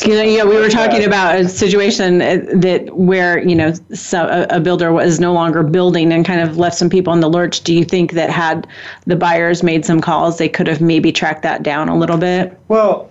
[0.04, 4.56] you know, yeah, we were talking about a situation that where you know so a,
[4.56, 7.60] a, builder was no longer building and kind of left some people in the lurch.
[7.60, 8.66] Do you think that had
[9.06, 12.58] the buyers made some calls, they could have maybe tracked that down a little bit?
[12.68, 13.10] Well,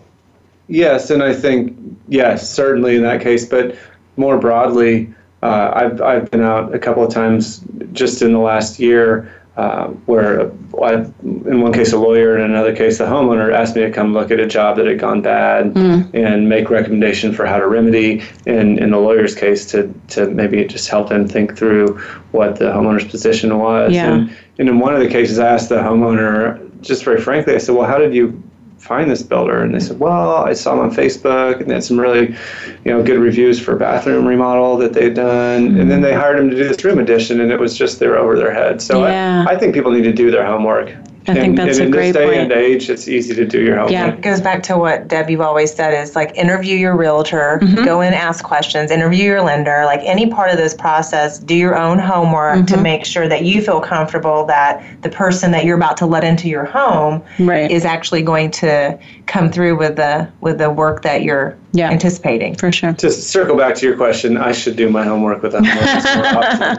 [0.68, 3.78] yes, and I think yes, certainly in that case, but
[4.18, 5.14] more broadly,
[5.44, 9.88] uh, I've I've been out a couple of times just in the last year uh,
[10.08, 10.52] where
[10.82, 13.92] I, in one case a lawyer, and in another case the homeowner asked me to
[13.92, 16.10] come look at a job that had gone bad mm.
[16.14, 18.24] and make recommendation for how to remedy.
[18.46, 22.00] In in the lawyer's case, to to maybe just help them think through
[22.32, 23.92] what the homeowner's position was.
[23.92, 24.14] Yeah.
[24.14, 27.58] And, and in one of the cases, I asked the homeowner just very frankly, I
[27.58, 28.42] said, "Well, how did you
[28.84, 29.62] find this builder?
[29.62, 32.36] And they said, well, I saw them on Facebook and they had some really,
[32.84, 35.80] you know, good reviews for bathroom remodel that they'd done.
[35.80, 38.08] And then they hired him to do this room addition and it was just, they
[38.08, 38.82] were over their head.
[38.82, 39.46] So yeah.
[39.48, 40.94] I, I think people need to do their homework.
[41.28, 42.26] I and, think that's and a great point.
[42.26, 43.92] In this day and age, it's easy to do your homework.
[43.92, 47.60] Yeah, it goes back to what Deb you've always said is like interview your realtor,
[47.62, 47.86] mm-hmm.
[47.86, 49.84] go in, ask questions, interview your lender.
[49.86, 52.76] Like any part of this process, do your own homework mm-hmm.
[52.76, 56.26] to make sure that you feel comfortable that the person that you're about to let
[56.26, 57.72] into your home right.
[57.72, 62.56] is actually going to come through with the with the work that you're yeah, anticipating.
[62.56, 62.94] For sure.
[62.94, 65.64] To circle back to your question, I should do my homework with that,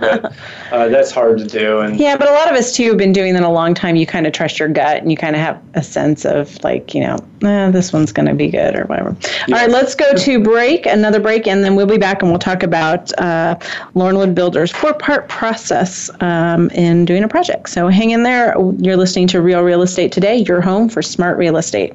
[0.01, 0.33] but
[0.73, 1.81] uh, that's hard to do.
[1.81, 3.97] And yeah, but a lot of us too have been doing that a long time.
[3.97, 6.95] You kind of trust your gut, and you kind of have a sense of like,
[6.95, 9.17] you know, eh, this one's going to be good or whatever.
[9.21, 9.49] Yes.
[9.49, 12.39] All right, let's go to break, another break, and then we'll be back and we'll
[12.39, 13.57] talk about uh,
[13.95, 17.69] Loren Builders four-part process um, in doing a project.
[17.69, 18.55] So hang in there.
[18.79, 20.45] You're listening to Real Real Estate today.
[20.47, 21.95] Your home for smart real estate.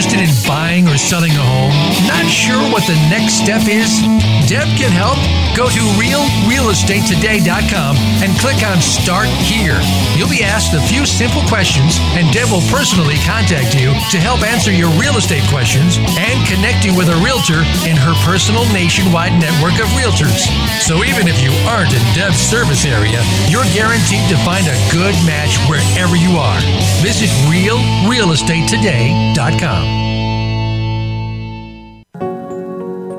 [0.00, 1.76] interested in buying or selling a home?
[2.08, 4.00] Not sure what the next step is?
[4.48, 5.20] Deb can help.
[5.52, 9.76] Go to realrealestatetoday.com and click on Start Here.
[10.16, 14.40] You'll be asked a few simple questions, and Deb will personally contact you to help
[14.40, 19.36] answer your real estate questions and connect you with a realtor in her personal nationwide
[19.36, 20.48] network of realtors.
[20.80, 23.20] So even if you aren't in Deb's service area,
[23.52, 26.56] you're guaranteed to find a good match wherever you are.
[27.04, 29.89] Visit realrealestatetoday.com.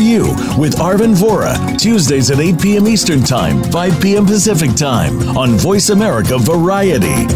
[0.00, 2.88] You with Arvin Vora, Tuesdays at 8 p.m.
[2.88, 4.26] Eastern Time, 5 p.m.
[4.26, 7.26] Pacific Time on Voice America Variety.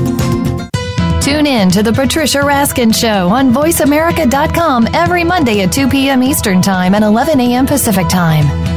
[1.20, 6.22] Tune in to the Patricia Raskin Show on VoiceAmerica.com every Monday at 2 p.m.
[6.22, 7.66] Eastern Time and 11 a.m.
[7.66, 8.63] Pacific Time.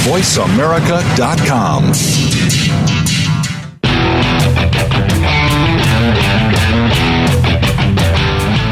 [0.00, 1.92] VoiceAmerica.com.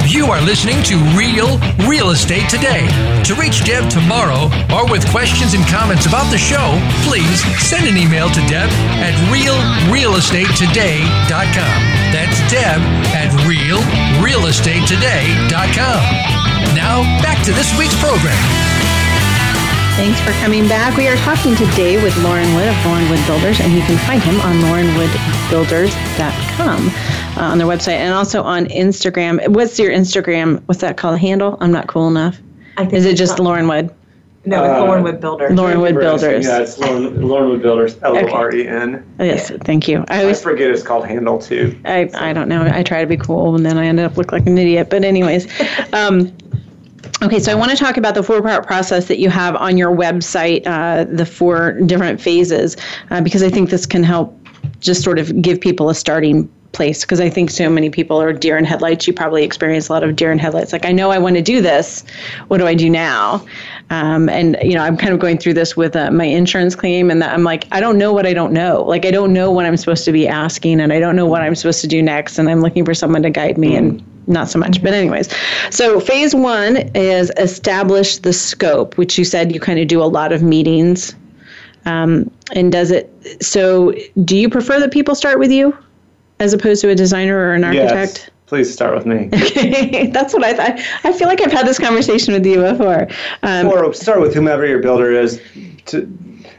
[0.08, 2.88] You are listening to Real Real Estate Today.
[3.24, 7.98] To reach Deb Tomaro or with questions and comments about the show, please send an
[7.98, 8.70] email to Deb
[9.04, 11.82] at realrealestatetoday.com.
[12.10, 12.80] That's Deb
[13.12, 16.02] at realrealestatetoday.com.
[16.74, 18.77] Now, back to this week's program.
[19.98, 20.96] Thanks for coming back.
[20.96, 24.22] We are talking today with Loren Wood of Loren Wood Builders, and you can find
[24.22, 26.88] him on lorenwoodbuilders.com
[27.36, 29.48] uh, on their website and also on Instagram.
[29.48, 30.62] What's your Instagram?
[30.66, 31.18] What's that called?
[31.18, 31.56] Handle?
[31.60, 32.38] I'm not cool enough.
[32.92, 33.92] Is it just Loren Wood?
[34.44, 35.52] No, it's Uh, Loren Wood Builders.
[35.52, 36.46] Loren Wood Builders.
[36.46, 39.04] Yeah, it's Loren, Loren Wood Builders, L O R E N.
[39.18, 40.04] Oh, yes, thank you.
[40.08, 41.76] I I always forget it's called Handle too.
[41.84, 42.62] I, I don't know.
[42.72, 44.90] I try to be cool and then I end up look like an idiot.
[44.90, 45.48] But anyways,
[45.92, 46.32] um,
[47.22, 47.38] okay.
[47.38, 50.66] So I want to talk about the four-part process that you have on your website,
[50.66, 52.76] uh, the four different phases,
[53.10, 54.34] uh, because I think this can help
[54.80, 57.00] just sort of give people a starting place.
[57.00, 59.06] Because I think so many people are deer in headlights.
[59.06, 60.72] You probably experience a lot of deer in headlights.
[60.72, 62.04] Like I know I want to do this.
[62.48, 63.44] What do I do now?
[63.90, 67.10] Um, and you know, I'm kind of going through this with uh, my insurance claim,
[67.10, 68.84] and I'm like, I don't know what I don't know.
[68.84, 71.42] Like I don't know what I'm supposed to be asking, and I don't know what
[71.42, 74.48] I'm supposed to do next, and I'm looking for someone to guide me, and not
[74.48, 74.82] so much.
[74.82, 75.28] But anyways,
[75.70, 80.04] so phase one is establish the scope, which you said you kind of do a
[80.04, 81.14] lot of meetings.
[81.84, 83.10] Um, and does it?
[83.42, 85.76] So, do you prefer that people start with you,
[86.38, 88.18] as opposed to a designer or an architect?
[88.18, 88.30] Yes.
[88.46, 89.28] Please start with me.
[89.32, 90.80] Okay, that's what I thought.
[91.04, 93.06] I feel like I've had this conversation with you before.
[93.42, 95.40] Um, or start with whomever your builder is.
[95.86, 96.06] To,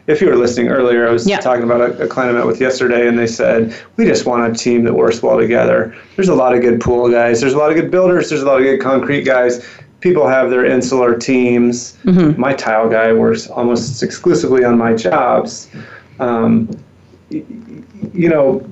[0.09, 1.39] if you were listening earlier, I was Yeah.
[1.39, 4.51] talking about a, a client I met with yesterday, and they said, We just want
[4.51, 5.95] a team that works well together.
[6.15, 8.45] There's a lot of good pool guys, there's a lot of good builders, there's a
[8.45, 9.63] lot of good concrete guys.
[9.99, 11.97] People have their insular teams.
[12.05, 12.39] Mm-hmm.
[12.39, 15.69] My tile guy works almost exclusively on my jobs.
[16.19, 16.69] Um,
[17.29, 18.67] you know,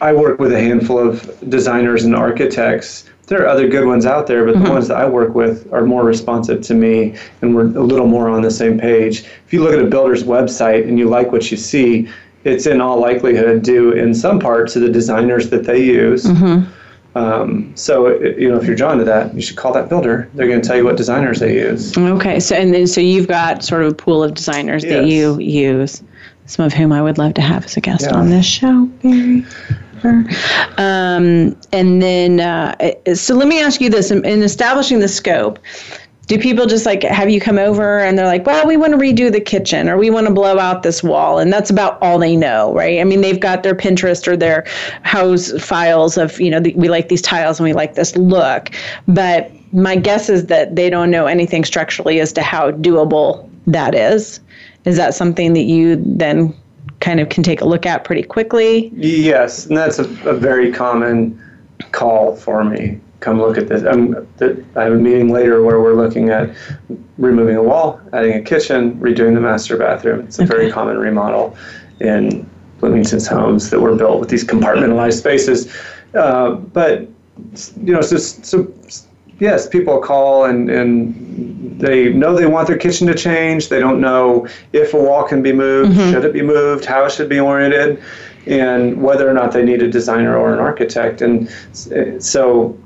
[0.00, 3.08] I work with a handful of designers and architects.
[3.26, 4.64] There are other good ones out there, but Mm-hmm.
[4.64, 8.06] the ones that I work with are more responsive to me and we're a little
[8.06, 9.24] more on the same page.
[9.46, 12.08] If you look at a builder's website and you like what you see,
[12.44, 16.24] it's in all likelihood due in some part to the designers that they use.
[16.24, 16.72] Mm-hmm.
[17.18, 20.30] Um, so you know, if you're drawn to that, you should call that builder.
[20.34, 21.96] They're going to tell you what designers they use.
[21.96, 24.92] Okay, so and then so you've got sort of a pool of designers yes.
[24.92, 26.02] that you use,
[26.44, 28.16] some of whom I would love to have as a guest yeah.
[28.16, 28.84] on this show.
[29.02, 29.46] Barry.
[30.78, 32.76] Um, and then, uh,
[33.14, 35.58] so let me ask you this: in, in establishing the scope,
[36.26, 38.98] do people just like have you come over and they're like well we want to
[38.98, 42.18] redo the kitchen or we want to blow out this wall and that's about all
[42.18, 43.00] they know right?
[43.00, 44.64] I mean they've got their pinterest or their
[45.02, 48.70] house files of you know the, we like these tiles and we like this look.
[49.06, 53.94] But my guess is that they don't know anything structurally as to how doable that
[53.94, 54.40] is.
[54.84, 56.54] Is that something that you then
[57.00, 60.72] kind of can take a look at pretty quickly yes and that's a, a very
[60.72, 61.40] common
[61.92, 63.82] call for me come look at this.
[63.82, 64.14] I'm,
[64.76, 66.54] I have a meeting later where we're looking at
[67.18, 70.26] removing a wall, adding a kitchen, redoing the master bathroom.
[70.26, 70.48] It's a okay.
[70.48, 71.56] very common remodel
[72.00, 75.74] in Bloomington's homes that were built with these compartmentalized spaces.
[76.14, 77.08] Uh, but
[77.82, 78.72] you know, so, so
[79.38, 83.68] yes, people call and, and they know they want their kitchen to change.
[83.68, 86.12] They don't know if a wall can be moved, mm-hmm.
[86.12, 88.02] should it be moved, how it should be oriented,
[88.46, 91.20] and whether or not they need a designer or an architect.
[91.20, 91.50] And
[92.22, 92.78] so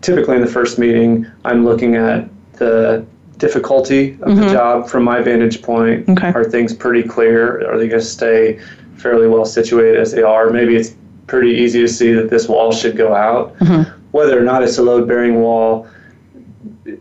[0.00, 3.04] typically in the first meeting, I'm looking at the
[3.38, 4.40] difficulty of mm-hmm.
[4.40, 6.08] the job from my vantage point.
[6.08, 6.32] Okay.
[6.32, 7.68] Are things pretty clear?
[7.70, 8.60] Are they going to stay
[8.96, 10.50] fairly well situated as they are?
[10.50, 10.94] Maybe it's
[11.26, 13.56] pretty easy to see that this wall should go out.
[13.58, 14.00] Mm-hmm.
[14.12, 15.88] Whether or not it's a load bearing wall,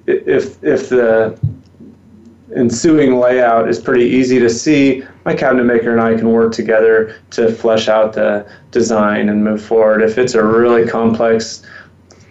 [0.06, 1.38] if, if the
[2.56, 7.20] ensuing layout is pretty easy to see, my cabinet maker and I can work together
[7.32, 10.02] to flesh out the design and move forward.
[10.02, 11.64] If it's a really complex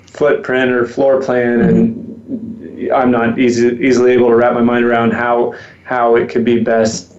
[0.06, 2.94] footprint or floor plan, and mm-hmm.
[2.94, 5.54] I'm not easy, easily able to wrap my mind around how
[5.84, 7.16] how it could be best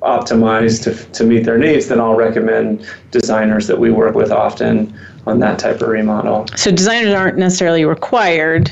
[0.00, 4.98] optimized to, to meet their needs, then I'll recommend designers that we work with often
[5.26, 6.46] on that type of remodel.
[6.56, 8.70] So designers aren't necessarily required.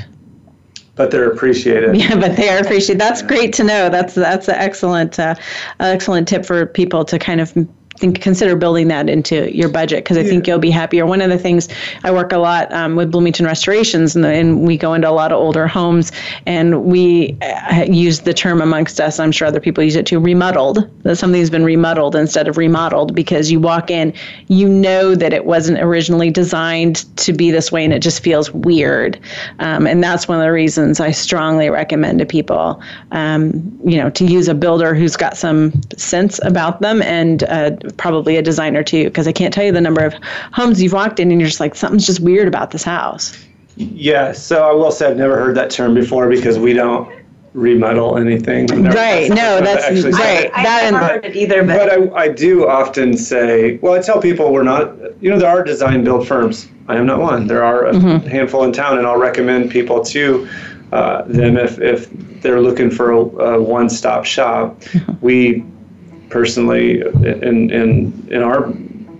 [0.96, 1.96] But they're appreciated.
[2.00, 3.00] Yeah, but they are appreciated.
[3.00, 3.28] That's yeah.
[3.28, 3.88] great to know.
[3.88, 5.34] That's that's an excellent, uh,
[5.78, 7.56] excellent tip for people to kind of
[8.00, 10.30] think consider building that into your budget because I yeah.
[10.30, 11.04] think you'll be happier.
[11.04, 11.68] One of the things
[12.02, 15.12] I work a lot um, with Bloomington Restorations, and, the, and, we go into a
[15.12, 16.10] lot of older homes,
[16.46, 19.20] and we uh, use the term amongst us.
[19.20, 20.18] I'm sure other people use it too.
[20.18, 20.88] Remodeled.
[21.02, 24.12] That something's been remodeled instead of remodeled because you walk in,
[24.48, 28.50] you know that it wasn't originally designed to be this way, and it just feels
[28.52, 29.18] weird.
[29.58, 32.80] Um, and that's one of the reasons I strongly recommend to people,
[33.12, 37.70] um, you know, to use a builder who's got some sense about them and uh,
[37.96, 40.14] probably a designer too, because I can't tell you the number of
[40.52, 43.36] homes you've walked in and you're just like, something's just weird about this house.
[43.76, 47.10] Yeah, so I will say I've never heard that term before because we don't
[47.54, 48.66] remodel anything.
[48.66, 49.28] Right.
[49.28, 50.50] No, that's right.
[50.54, 51.64] I, I that never heard it either.
[51.64, 55.38] But, but I, I do often say, well, I tell people we're not, you know,
[55.38, 56.68] there are design build firms.
[56.88, 57.46] I am not one.
[57.46, 58.28] There are a mm-hmm.
[58.28, 60.48] handful in town, and I'll recommend people to
[60.92, 62.10] uh, them if, if
[62.42, 64.80] they're looking for a, a one stop shop.
[64.80, 65.12] Mm-hmm.
[65.20, 65.64] We
[66.30, 68.72] personally in in in our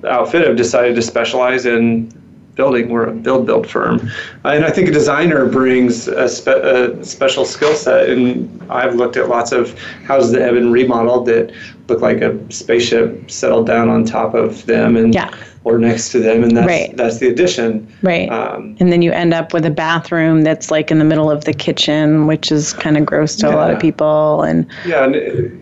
[0.08, 2.10] outfit have decided to specialize in
[2.54, 2.88] building.
[2.88, 4.10] We're a build build firm,
[4.44, 8.08] and I think a designer brings a, spe- a special skill set.
[8.08, 11.52] And I've looked at lots of houses that have been remodeled that
[11.88, 15.30] look like a spaceship settled down on top of them, and yeah
[15.64, 16.96] or next to them, and that's right.
[16.96, 17.86] that's the addition.
[18.02, 18.30] Right.
[18.30, 21.44] Um, and then you end up with a bathroom that's like in the middle of
[21.44, 23.54] the kitchen, which is kind of gross to yeah.
[23.54, 24.42] a lot of people.
[24.42, 25.14] And yeah, and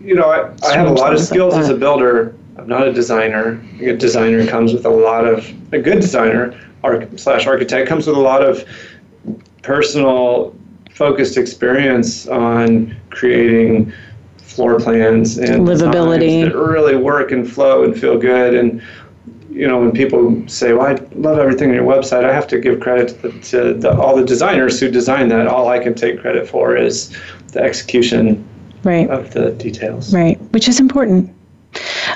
[0.05, 2.35] you know, I, I have a lot of skills like as a builder.
[2.57, 3.61] I'm not a designer.
[3.75, 8.07] A good designer comes with a lot of a good designer arch, slash architect comes
[8.07, 8.63] with a lot of
[9.61, 10.55] personal
[10.91, 13.91] focused experience on creating
[14.37, 18.81] floor plans and livability that really work and flow and feel good and
[19.59, 22.59] you know, when people say, "Well, I love everything on your website," I have to
[22.59, 25.47] give credit to, the, to the, all the designers who designed that.
[25.47, 27.13] All I can take credit for is
[27.51, 28.47] the execution
[28.83, 29.09] right.
[29.09, 30.13] of the details.
[30.13, 31.35] Right, which is important.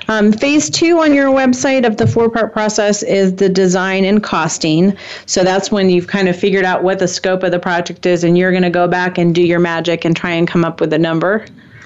[0.08, 4.24] Um, phase two on your website of the four part process is the design and
[4.24, 4.96] costing.
[5.26, 8.24] So that's when you've kind of figured out what the scope of the project is,
[8.24, 10.80] and you're going to go back and do your magic and try and come up
[10.80, 11.46] with a number.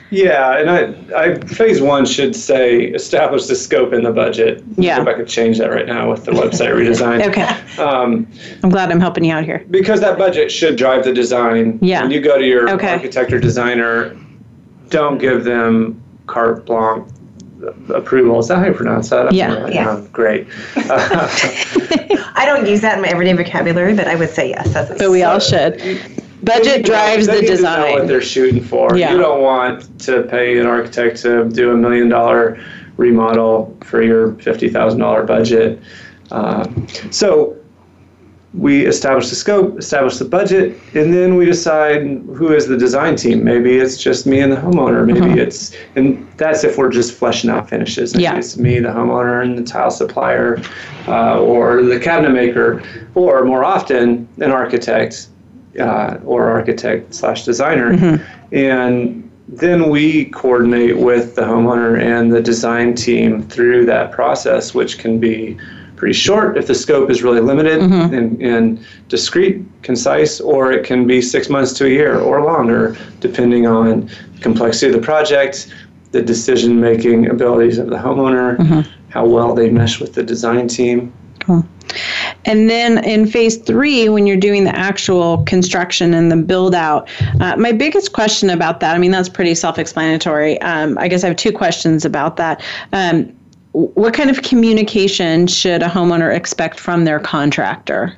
[0.10, 4.64] Yeah, and I, I phase one should say establish the scope and the budget.
[4.78, 7.28] Yeah, if I could change that right now with the website redesign.
[7.28, 7.82] okay.
[7.82, 8.28] Um,
[8.64, 9.66] I'm glad I'm helping you out here.
[9.70, 11.80] Because that budget should drive the design.
[11.82, 12.04] Yeah.
[12.04, 12.94] When you go to your okay.
[12.94, 14.18] architect or designer,
[14.90, 17.10] don't give them carte blanche
[17.94, 18.40] approval.
[18.40, 19.34] Is that how you pronounce that?
[19.34, 19.68] Yeah.
[19.68, 20.06] yeah.
[20.12, 20.48] great.
[20.76, 24.74] I don't use that in my everyday vocabulary, but I would say yes.
[24.74, 25.82] That's but we all should.
[26.44, 27.82] Budget drives the design.
[27.82, 28.96] know what they're shooting for.
[28.96, 29.12] Yeah.
[29.12, 32.64] You don't want to pay an architect to do a million dollar
[32.98, 35.82] remodel for your fifty thousand dollar budget.
[36.32, 36.70] Uh,
[37.10, 37.58] so
[38.54, 42.02] we establish the scope, establish the budget, and then we decide
[42.36, 43.44] who is the design team.
[43.44, 45.06] Maybe it's just me and the homeowner.
[45.06, 45.38] Maybe mm-hmm.
[45.38, 48.14] it's, and that's if we're just fleshing out finishes.
[48.14, 48.38] Maybe yeah.
[48.38, 50.60] it's me, the homeowner, and the tile supplier,
[51.08, 52.82] uh, or the cabinet maker,
[53.16, 55.28] or more often, an architect
[55.80, 57.94] uh, or architect slash designer.
[57.94, 58.56] Mm-hmm.
[58.56, 64.98] And then we coordinate with the homeowner and the design team through that process, which
[64.98, 65.58] can be
[65.96, 68.14] pretty short if the scope is really limited mm-hmm.
[68.14, 72.96] and, and discrete, concise, or it can be six months to a year or longer,
[73.20, 74.10] depending on
[74.42, 75.74] complexity of the project,
[76.12, 79.10] the decision making abilities of the homeowner, mm-hmm.
[79.10, 81.12] how well they mesh with the design team.
[81.40, 81.66] Cool.
[82.48, 87.10] And then in phase three, when you're doing the actual construction and the build out,
[87.42, 90.60] uh, my biggest question about that, I mean, that's pretty self explanatory.
[90.62, 92.64] Um, I guess I have two questions about that.
[92.94, 93.26] Um,
[93.74, 98.18] what kind of communication should a homeowner expect from their contractor?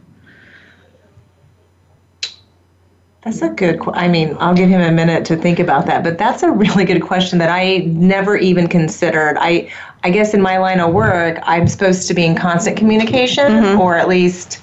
[3.24, 3.82] That's a good.
[3.94, 6.86] I mean, I'll give him a minute to think about that, but that's a really
[6.86, 9.38] good question that I never even considered.
[9.40, 9.70] I,
[10.04, 13.82] I guess in my line of work, I'm supposed to be in constant communication, mm-hmm.
[13.82, 14.62] or at least,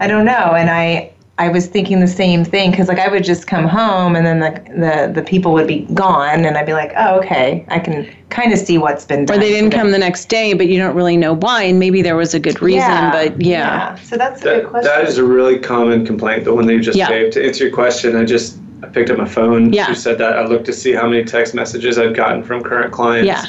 [0.00, 0.54] I don't know.
[0.54, 4.16] And I, I was thinking the same thing because like I would just come home
[4.16, 7.66] and then the, the the people would be gone and I'd be like, oh okay,
[7.68, 9.36] I can kind of see what's been done.
[9.36, 9.82] Or they didn't today.
[9.82, 12.40] come the next day, but you don't really know why, and maybe there was a
[12.40, 12.88] good reason.
[12.88, 13.58] Yeah, but yeah.
[13.58, 13.94] yeah.
[13.96, 14.90] So that's that, a good question.
[14.90, 16.44] That is a really common complaint.
[16.44, 17.08] The one that you just yeah.
[17.08, 17.32] gave.
[17.32, 19.74] To answer your question, I just I picked up my phone.
[19.74, 19.90] Yeah.
[19.90, 20.38] You said that.
[20.38, 23.26] I looked to see how many text messages I've gotten from current clients.
[23.26, 23.44] Yeah.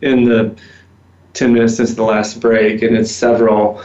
[0.00, 0.56] In the
[1.34, 3.82] ten minutes since the last break, and it's several.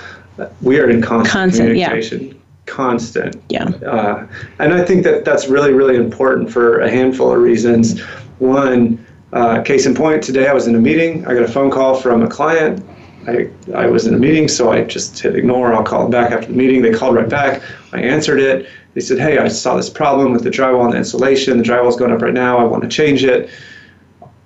[0.61, 2.27] We are in constant, constant communication.
[2.27, 2.33] Yeah
[2.65, 3.41] constant.
[3.49, 3.65] Yeah.
[3.65, 4.27] Uh,
[4.59, 7.99] and I think that that's really, really important for a handful of reasons.
[8.39, 11.25] One, uh, case in point, today I was in a meeting.
[11.25, 12.85] I got a phone call from a client.
[13.27, 15.73] I, I was in a meeting, so I just hit ignore.
[15.73, 16.81] I'll call them back after the meeting.
[16.81, 17.61] They called right back.
[17.93, 18.67] I answered it.
[18.93, 21.57] They said, Hey, I saw this problem with the drywall and the insulation.
[21.57, 22.57] The drywall's going up right now.
[22.57, 23.49] I want to change it.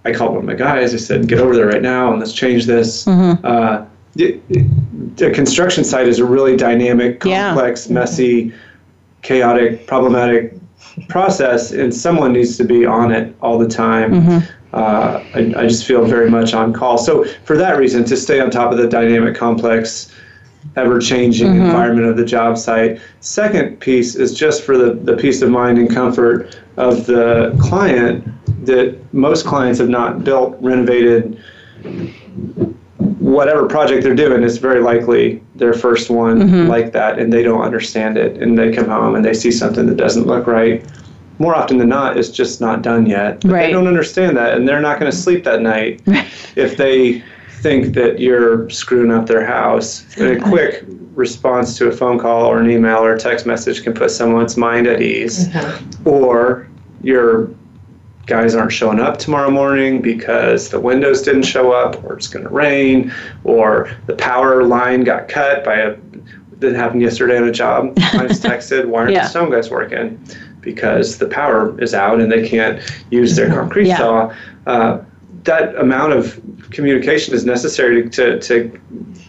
[0.07, 0.93] I called one of my guys.
[0.93, 3.05] I said, Get over there right now and let's change this.
[3.05, 3.45] Mm-hmm.
[3.45, 3.85] Uh,
[4.15, 7.93] the construction site is a really dynamic, complex, yeah.
[7.93, 8.53] messy,
[9.21, 10.53] chaotic, problematic
[11.09, 14.11] process, and someone needs to be on it all the time.
[14.11, 14.53] Mm-hmm.
[14.73, 16.97] Uh, I, I, just feel very much on call.
[16.97, 20.11] So, for that reason, to stay on top of the dynamic, complex,
[20.75, 21.65] ever changing mm-hmm.
[21.65, 22.99] environment of the job site.
[23.21, 28.27] Second piece is just for the, the peace of mind and comfort of the client
[28.67, 31.41] that most clients have not built, renovated,
[32.97, 36.67] whatever project they're doing is very likely their first one mm-hmm.
[36.67, 39.85] like that and they don't understand it and they come home and they see something
[39.85, 40.85] that doesn't look right
[41.37, 43.65] more often than not it's just not done yet but right.
[43.67, 46.01] they don't understand that and they're not going to sleep that night
[46.55, 47.21] if they
[47.61, 52.45] think that you're screwing up their house and a quick response to a phone call
[52.45, 56.07] or an email or a text message can put someone's mind at ease mm-hmm.
[56.07, 56.67] or
[57.01, 57.49] you're
[58.27, 62.43] guys aren't showing up tomorrow morning because the windows didn't show up or it's going
[62.43, 63.11] to rain
[63.45, 65.95] or the power line got cut by a
[66.59, 67.93] that happened yesterday on a job.
[68.13, 69.23] I was texted why aren't yeah.
[69.23, 70.21] the stone guys working?
[70.59, 73.97] Because the power is out and they can't use their concrete yeah.
[73.97, 74.35] saw.
[74.65, 75.03] Uh,
[75.43, 78.77] that amount of communication is necessary to, to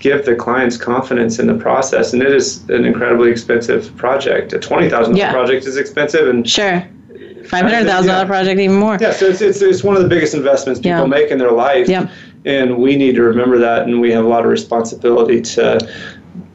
[0.01, 2.12] give the clients confidence in the process.
[2.12, 4.53] And it is an incredibly expensive project.
[4.53, 5.30] A $20000 yeah.
[5.30, 6.88] project is expensive and sure
[7.49, 8.99] five hundred thousand dollar project, even more.
[9.01, 11.07] Yeah, so it's, it's, it's one of the biggest investments people yeah.
[11.07, 11.88] make in their life.
[11.88, 12.11] Yeah.
[12.44, 15.78] And we need to remember that, and we have a lot of responsibility to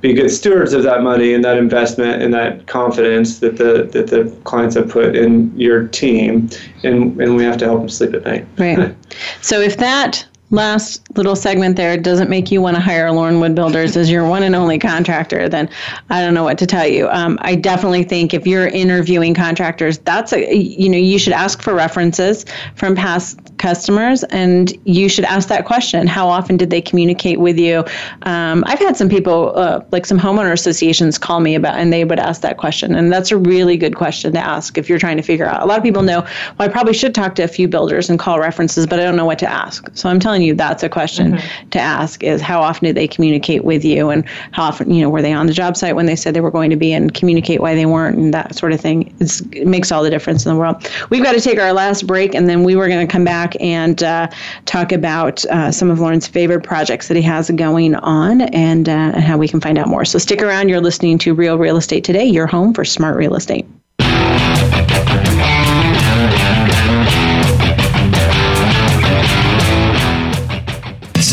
[0.01, 4.07] be good stewards of that money and that investment and that confidence that the that
[4.07, 6.49] the clients have put in your team,
[6.83, 8.47] and and we have to help them sleep at night.
[8.57, 8.95] Right.
[9.41, 13.55] so if that last little segment there doesn't make you want to hire Loren Wood
[13.55, 15.67] Builders as your one and only contractor, then
[16.11, 17.09] I don't know what to tell you.
[17.09, 21.61] Um, I definitely think if you're interviewing contractors, that's a you know you should ask
[21.61, 22.45] for references
[22.75, 27.57] from past customers, and you should ask that question: How often did they communicate with
[27.57, 27.83] you?
[28.21, 32.05] Um, I've had some people, uh, like some homeowner associations, call me about, and they
[32.05, 35.17] would ask that question, and that's a really good question to ask if you're trying
[35.17, 35.63] to figure out.
[35.63, 38.19] A lot of people know, well, I probably should talk to a few builders and
[38.19, 39.89] call references, but I don't know what to ask.
[39.95, 41.69] So I'm telling that's a question mm-hmm.
[41.69, 45.09] to ask: is how often did they communicate with you, and how often, you know,
[45.09, 47.13] were they on the job site when they said they were going to be, and
[47.13, 49.13] communicate why they weren't, and that sort of thing.
[49.19, 50.89] It's, it makes all the difference in the world.
[51.09, 53.55] We've got to take our last break, and then we were going to come back
[53.61, 54.27] and uh,
[54.65, 59.11] talk about uh, some of Loren's favorite projects that he has going on, and uh,
[59.13, 60.05] and how we can find out more.
[60.05, 60.69] So stick around.
[60.69, 62.25] You're listening to Real Real Estate today.
[62.25, 63.65] Your home for smart real estate.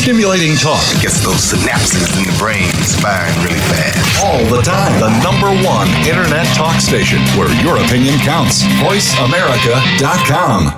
[0.01, 0.81] Stimulating talk.
[0.97, 2.65] Gets those synapses in the brain
[3.05, 4.01] firing really fast.
[4.25, 4.97] All the time.
[4.97, 8.65] The number one internet talk station where your opinion counts.
[8.81, 10.73] VoiceAmerica.com.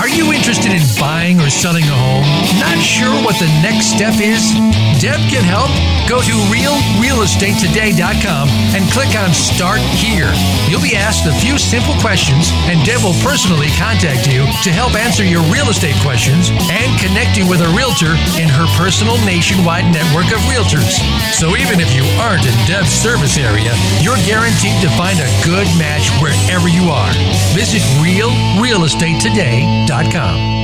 [0.00, 2.24] Are you interested in buying or selling a home?
[2.56, 4.40] Not sure what the next step is?
[4.96, 5.68] Deb can help.
[6.08, 10.32] Go to realrealestatetoday.com and click on Start Here.
[10.68, 14.94] You'll be asked a few simple questions, and Deb will personally contact you to help
[14.96, 19.92] answer your real estate questions and connect you with a realtor in her personal nationwide
[19.92, 21.02] network of realtors.
[21.34, 25.66] So even if you aren't in Deb's service area, you're guaranteed to find a good
[25.76, 27.12] match wherever you are.
[27.52, 30.63] Visit realrealestatetoday.com.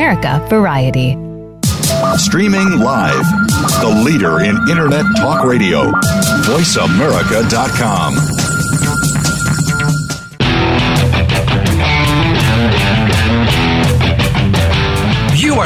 [0.49, 1.11] Variety.
[2.17, 3.23] Streaming live.
[3.81, 5.91] The leader in Internet talk radio.
[6.47, 8.50] VoiceAmerica.com.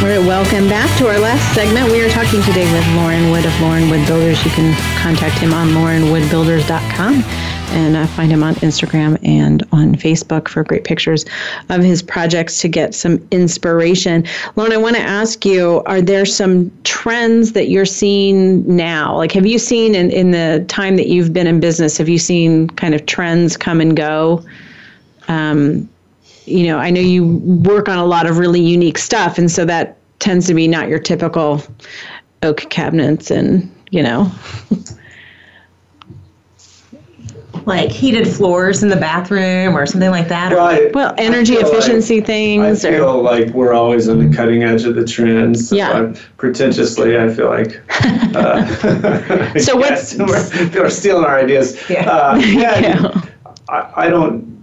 [0.00, 1.90] All right, welcome back to our last segment.
[1.92, 4.42] We are talking today with Loren Wood of Loren Wood Builders.
[4.44, 7.22] You can contact him on lorenwoodbuilders.com
[7.70, 11.24] and uh, find him on Instagram and on Facebook for great pictures
[11.68, 14.24] of his projects to get some inspiration.
[14.56, 19.16] Loren, I want to ask you are there some trends that you're seeing now?
[19.16, 22.18] Like, have you seen in, in the time that you've been in business, have you
[22.18, 24.44] seen kind of trends come and go?
[25.28, 25.88] Um,
[26.46, 29.64] you know, I know you work on a lot of really unique stuff, and so
[29.64, 31.62] that tends to be not your typical
[32.42, 34.30] oak cabinets and, you know.
[37.70, 40.52] like heated floors in the bathroom or something like that.
[40.52, 40.94] Right.
[40.94, 42.84] Well, energy efficiency like, things.
[42.84, 45.68] I feel or, like we're always on the cutting edge of the trends.
[45.70, 45.90] So Yeah.
[45.90, 47.80] I'm- pretentiously, I feel like.
[48.30, 48.64] Uh,
[49.58, 50.18] So what's- yes,
[50.74, 51.76] we're, we're stealing our ideas.
[51.90, 52.08] Yeah.
[52.08, 52.78] Uh, yeah.
[52.78, 53.20] Yeah.
[53.68, 54.59] I, I don't.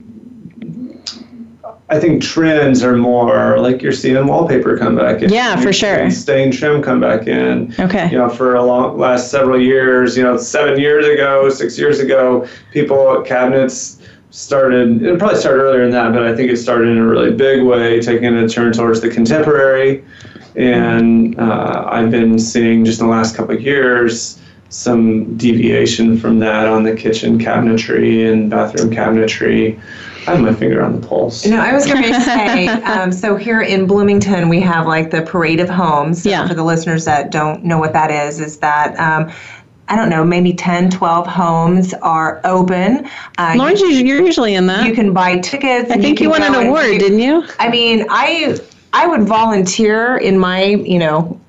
[1.89, 5.31] I think trends are more like you're seeing wallpaper come back in.
[5.31, 6.09] Yeah, for sure.
[6.09, 7.73] seeing Stain trim come back in.
[7.79, 8.09] Okay.
[8.11, 11.99] You know, for a long last several years, you know, seven years ago, six years
[11.99, 15.01] ago, people cabinets started.
[15.01, 17.63] It probably started earlier than that, but I think it started in a really big
[17.63, 20.03] way, taking a turn towards the contemporary.
[20.57, 26.39] And uh, I've been seeing just in the last couple of years some deviation from
[26.39, 29.79] that on the kitchen cabinetry and bathroom cabinetry.
[30.27, 31.45] I have my finger on the pulse.
[31.45, 35.21] No, I was going to say, um, so here in Bloomington, we have like the
[35.21, 36.23] Parade of Homes.
[36.23, 36.47] So Yeah.
[36.47, 39.31] For the listeners that don't know what that is, is that, um,
[39.89, 43.09] I don't know, maybe 10, 12 homes are open.
[43.37, 44.85] Uh, Loren, you, you're usually in that.
[44.85, 45.89] you can buy tickets.
[45.89, 47.45] I think you, can won an award, do- didn't you?
[47.59, 48.59] I mean, I
[48.93, 51.39] I would volunteer in my, you know,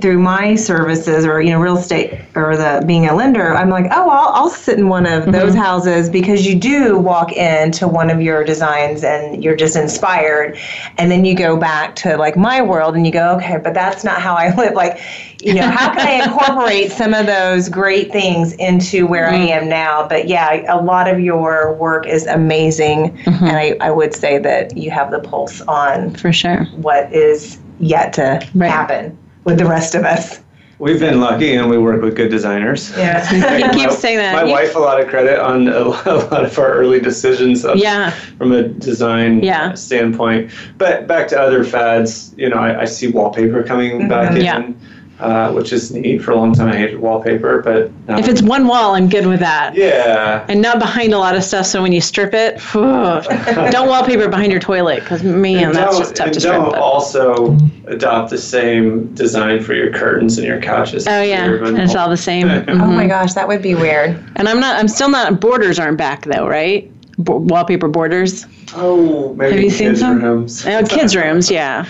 [0.00, 3.86] through my services or you know real estate or the being a lender i'm like
[3.92, 5.32] oh i'll, I'll sit in one of mm-hmm.
[5.32, 10.58] those houses because you do walk into one of your designs and you're just inspired.
[10.98, 14.04] And then you go back to like my world and you go okay but that's
[14.04, 14.74] not how i live.
[14.74, 15.00] Like
[15.42, 19.64] you know how can i incorporate some of those great things into where i mm-hmm.
[19.64, 20.06] am now?
[20.06, 23.44] But yeah a lot of your work is amazing mm-hmm.
[23.44, 26.64] and I, I would say that you have the pulse on For sure.
[26.76, 28.70] what is yet to Right.
[28.70, 30.40] happen with the rest of us.
[30.78, 32.90] We've been lucky and we work with good designers.
[32.96, 33.24] Yeah.
[33.72, 34.34] He My- saying that.
[34.34, 36.98] My You- wife a lot of credit on a lot a lot of our early
[36.98, 38.10] decisions of- Yeah.
[38.10, 39.74] from a design Yeah.
[39.74, 40.50] standpoint.
[40.78, 44.44] But back to other fads, you know, I, I see wallpaper coming back in, Mm-hmm.
[44.44, 44.81] Yeah.
[45.22, 46.18] Uh, which is neat.
[46.22, 49.26] For a long time, I hated wallpaper, but um, If it's one wall, I'm good
[49.26, 49.74] with that.
[49.74, 54.28] yeah, And not behind a lot of stuff, so when you strip it, don't wallpaper
[54.28, 56.54] behind your toilet, because man, and that's just tough and to strip.
[56.54, 57.56] don't but- also
[57.86, 61.06] adopt the same design for your curtains and your couches.
[61.06, 62.48] Oh yeah, and it's all the same.
[62.50, 62.94] Oh Mhm.
[62.94, 64.10] my gosh, that would be weird.
[64.36, 64.78] And I'm not.
[64.78, 65.40] I'm still not.
[65.40, 66.90] Borders aren't back though, right?
[67.18, 68.46] Bo- wallpaper borders.
[68.74, 70.22] Oh, maybe Have you seen kids' some?
[70.22, 70.66] rooms.
[70.66, 71.50] Oh, kids' rooms.
[71.50, 71.86] Yeah.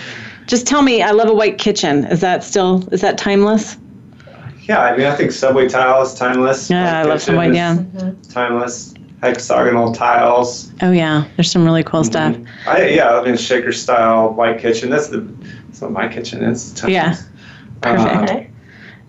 [0.47, 1.01] Just tell me.
[1.01, 2.05] I love a white kitchen.
[2.05, 2.87] Is that still?
[2.93, 3.77] Is that timeless?
[4.63, 6.69] Yeah, I mean, I think subway tile is timeless.
[6.69, 7.53] Yeah, Like I love some kitchen
[7.95, 7.97] white.
[7.97, 8.11] is Yeah.
[8.33, 8.93] Timeless.
[9.21, 10.71] hexagonal tiles.
[10.81, 12.35] Oh yeah, there's some really cool stuff.
[12.67, 14.89] I, yeah, I mean shaker style white kitchen.
[14.89, 15.19] That's the
[15.67, 16.73] that's what my kitchen is.
[16.73, 16.91] Tons.
[16.93, 17.15] Yeah.
[17.83, 18.52] Uh, Perfect.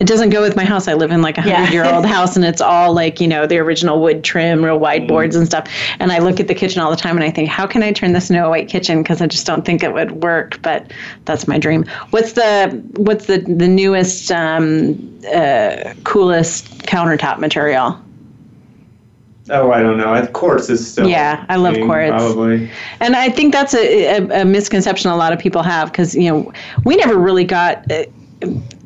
[0.05, 0.86] It doesn't go with my house.
[0.86, 3.46] I live in like a hundred year old house, and it's all like you know
[3.46, 5.66] the original wood trim, real wide boards and stuff.
[5.98, 7.90] And I look at the kitchen all the time, and I think, how can I
[7.90, 9.02] turn this into a white kitchen?
[9.02, 10.61] Because I just don't think it would work.
[10.61, 10.92] But
[11.24, 11.86] that's my dream.
[12.11, 17.98] What's the what's the the newest, um, uh, coolest countertop material?
[19.48, 20.26] Oh, I don't know.
[20.34, 21.09] Quartz is still.
[21.09, 22.11] Yeah, I love king, quartz.
[22.11, 22.70] Probably.
[23.00, 26.30] And I think that's a, a, a misconception a lot of people have because, you
[26.30, 26.52] know,
[26.84, 28.05] we never really got, uh,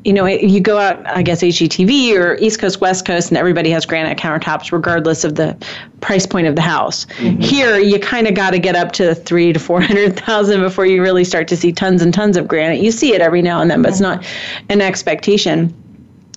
[0.09, 3.69] you know, you go out, I guess, HGTV or East Coast, West Coast, and everybody
[3.69, 5.55] has granite countertops regardless of the
[6.01, 7.05] price point of the house.
[7.19, 7.43] Mm-hmm.
[7.43, 11.25] Here, you kind of got to get up to three to 400,000 before you really
[11.25, 12.81] start to see tons and tons of granite.
[12.81, 14.25] You see it every now and then, but it's not
[14.71, 15.75] an expectation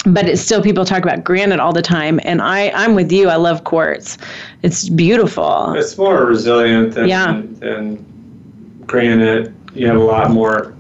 [0.08, 3.30] but it's still people talk about granite all the time and i i'm with you
[3.30, 4.18] i love quartz
[4.64, 7.40] it's beautiful It's more resilient than, Yeah.
[7.60, 8.04] than
[8.88, 9.54] granite.
[9.76, 10.74] You have a lot more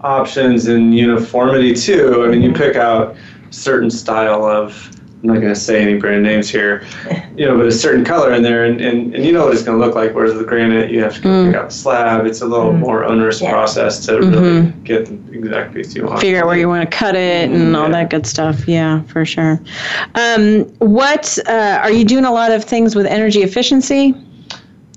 [0.00, 2.24] options and uniformity too.
[2.24, 3.16] I mean, you pick out
[3.50, 4.94] certain style of.
[5.20, 6.86] I'm not going to say any brand names here,
[7.36, 9.64] you know, but a certain color in there, and, and, and you know what it's
[9.64, 10.14] going to look like.
[10.14, 12.24] Whereas the granite, you have to go pick out the slab.
[12.24, 16.20] It's a little more onerous process to really get the exact piece you want.
[16.20, 18.68] figure out where you want to cut it and all that good stuff.
[18.68, 19.60] Yeah for sure.
[20.14, 24.14] Um, what uh, are you doing a lot of things with energy efficiency?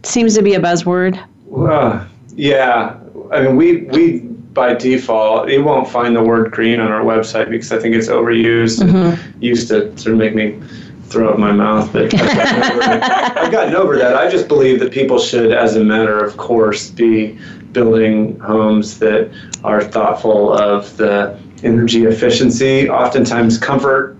[0.03, 1.19] Seems to be a buzzword.
[1.55, 2.99] Uh, yeah,
[3.31, 4.19] I mean, we we
[4.53, 8.07] by default, it won't find the word green on our website because I think it's
[8.07, 10.61] overused and used to sort of make me
[11.05, 11.91] throw up my mouth.
[11.93, 12.81] But I've gotten, over.
[13.39, 14.15] I've gotten over that.
[14.15, 17.37] I just believe that people should, as a matter of course, be
[17.71, 19.31] building homes that
[19.63, 22.89] are thoughtful of the energy efficiency.
[22.89, 24.17] Oftentimes, comfort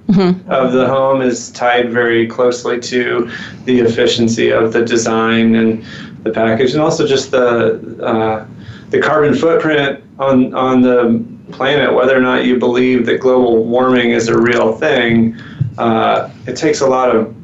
[0.48, 3.32] of the home is tied very closely to
[3.66, 5.84] the efficiency of the design and
[6.24, 8.46] the package, and also just the uh,
[8.92, 11.94] the carbon footprint on on the planet.
[11.94, 15.36] Whether or not you believe that global warming is a real thing,
[15.78, 17.36] uh, it takes a lot of.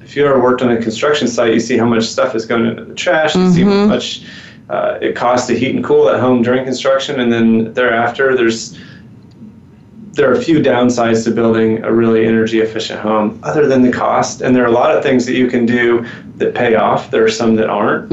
[0.00, 2.66] If you ever worked on a construction site, you see how much stuff is going
[2.66, 3.34] into the trash.
[3.34, 4.26] You see how much
[4.68, 8.78] uh, it costs to heat and cool at home during construction, and then thereafter, there's
[10.12, 13.90] there are a few downsides to building a really energy efficient home other than the
[13.90, 14.42] cost.
[14.42, 16.06] And there are a lot of things that you can do
[16.36, 17.10] that pay off.
[17.10, 18.12] There are some that aren't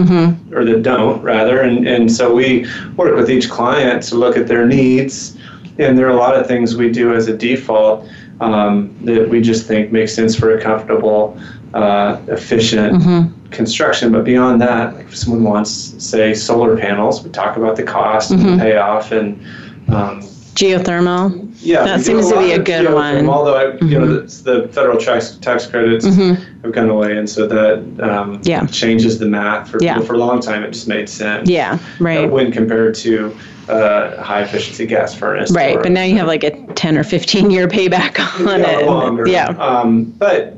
[0.53, 1.61] or that don't rather.
[1.61, 5.37] And, and so we work with each client to look at their needs.
[5.77, 8.07] And there are a lot of things we do as a default
[8.39, 11.37] um, that we just think makes sense for a comfortable
[11.73, 13.03] uh, efficient
[13.51, 14.11] construction.
[14.13, 15.71] But beyond that like if someone wants
[16.03, 19.43] say solar panels we talk about the cost and the payoff and
[19.89, 20.21] um,
[20.59, 23.29] geothermal yeah, that seems to be a good one Mm-hmm.
[23.29, 24.21] Although I, you know, the,
[24.61, 28.41] the federal tax tax credits have gone away, and so that um, Mm-hmm.
[28.43, 28.65] Yeah.
[28.67, 29.99] changes the math for Yeah.
[30.01, 31.49] For a long time, it just made sense.
[31.49, 33.35] yeah right uh, when compared to
[33.67, 35.51] uh, high efficiency gas furnace.
[35.51, 38.79] right or- but now you have like a 10 or 15 year payback on yeah,
[38.79, 39.27] it longer.
[39.27, 40.55] yeah Um, but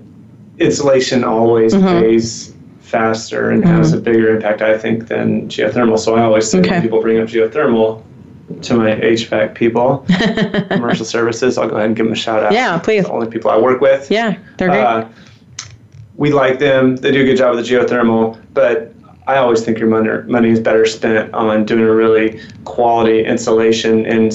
[0.60, 2.00] insulation always Mm-hmm.
[2.02, 5.98] pays faster and has a bigger impact, I think, than geothermal.
[5.98, 6.72] So I always say Okay.
[6.72, 8.04] when people bring up geothermal
[8.62, 10.06] to my HVAC people,
[10.70, 12.52] commercial services, I'll go ahead and give them a shout out.
[12.54, 13.06] Yeah, please.
[13.06, 14.10] The only people I work with.
[14.12, 15.08] yeah they're great Uh,
[16.16, 16.96] we like them.
[16.98, 18.94] They do a good job with the geothermal, but
[19.28, 24.06] I always think your money, money is better spent on doing a really quality insulation
[24.06, 24.32] and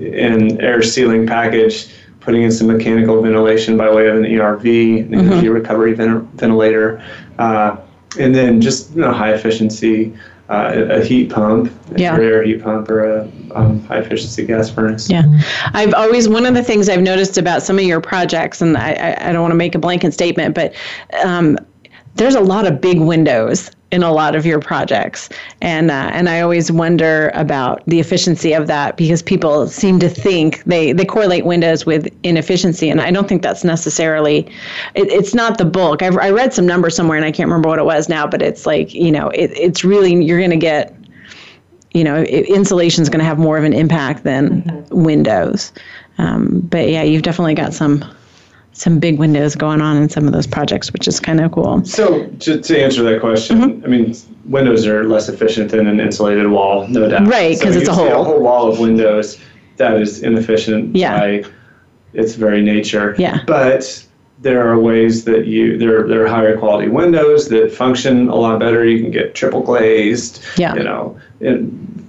[0.00, 1.88] and air sealing package,
[2.20, 4.64] putting in some mechanical ventilation by way of an ERV,
[5.00, 5.32] an Mm-hmm.
[5.32, 7.02] energy recovery ven- ventilator,
[7.38, 7.76] uh,
[8.18, 10.12] and then just you know high efficiency.
[10.50, 12.18] Uh, a a heat pump, Yeah.
[12.18, 15.08] air heat pump, or a um, high efficiency gas furnace.
[15.08, 15.24] Yeah,
[15.72, 18.92] I've always one of the things I've noticed about some of your projects, and I,
[18.92, 20.74] I, I don't want to make a blanket statement, but
[21.24, 21.58] um,
[22.16, 25.28] there's a lot of big windows in a lot of your projects,
[25.60, 30.08] and uh, and I always wonder about the efficiency of that because people seem to
[30.08, 34.38] think they they correlate windows with inefficiency, and I don't think that's necessarily.
[34.94, 36.02] It, it's not the bulk.
[36.02, 38.42] I've, I read some number somewhere, and I can't remember what it was now, but
[38.42, 40.94] it's like you know, it, it's really you're going to get
[41.94, 45.72] you know, insulation is going to have more of an impact than windows.
[46.18, 48.04] Um, but yeah, you've definitely got some
[48.74, 51.84] some big windows going on in some of those projects, which is kind of cool.
[51.84, 53.84] So to, to answer that question, Mm-hmm.
[53.84, 54.14] I mean,
[54.46, 57.26] windows are less efficient than an insulated wall, no doubt.
[57.28, 58.20] Right, So 'cause it's a see hole.
[58.20, 59.38] A whole wall of windows
[59.76, 61.18] that is inefficient Yeah.
[61.18, 61.44] by
[62.14, 63.14] its very nature.
[63.18, 63.38] Yeah.
[63.46, 64.04] But
[64.42, 68.58] there are ways that you there there are higher quality windows that function a lot
[68.58, 68.84] better.
[68.84, 70.42] You can get triple glazed.
[70.58, 70.74] Yeah.
[70.74, 71.16] You know.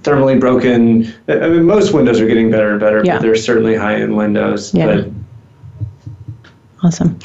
[0.02, 1.12] thermally broken.
[1.28, 3.16] I mean, most windows are getting better and better, Yeah.
[3.16, 4.72] but there's certainly high-end windows.
[4.72, 4.86] Yeah.
[4.86, 5.08] But
[6.86, 7.18] Awesome.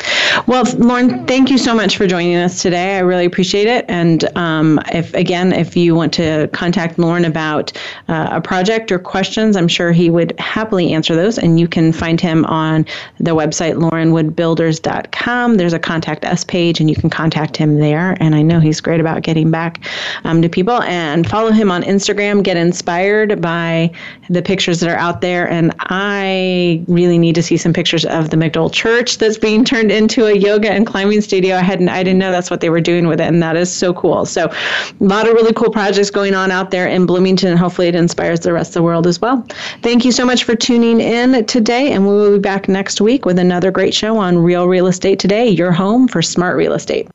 [0.52, 2.98] Well, Loren, thank you so much for joining us today.
[2.98, 3.86] I really appreciate it.
[3.88, 7.72] And um, if again, if you want to contact Loren about
[8.10, 11.38] uh, a project or questions, I'm sure he would happily answer those.
[11.38, 12.86] And you can find him on
[13.18, 15.56] the website lorenwoodbuilders.com.
[15.56, 18.18] There's a contact us page, and you can contact him there.
[18.20, 19.82] And I know he's great about getting back
[20.26, 20.82] um, to people.
[20.82, 22.44] And follow him on Instagram.
[22.44, 23.90] Get inspired by
[24.30, 25.50] the pictures that are out there.
[25.50, 29.92] And I really need to see some pictures of the McDowell Church that's being turned
[29.92, 31.56] into a yoga and climbing studio.
[31.56, 33.72] I hadn't, I didn't know that's what they were doing with it, and that is
[33.72, 34.26] so cool.
[34.26, 37.88] So, a lot of really cool projects going on out there in Bloomington, and hopefully
[37.88, 39.46] it inspires the rest of the world as well.
[39.82, 43.26] Thank you so much for tuning in today, and we will be back next week
[43.26, 47.08] with another great show on Real Real Estate Today, your home for smart real estate.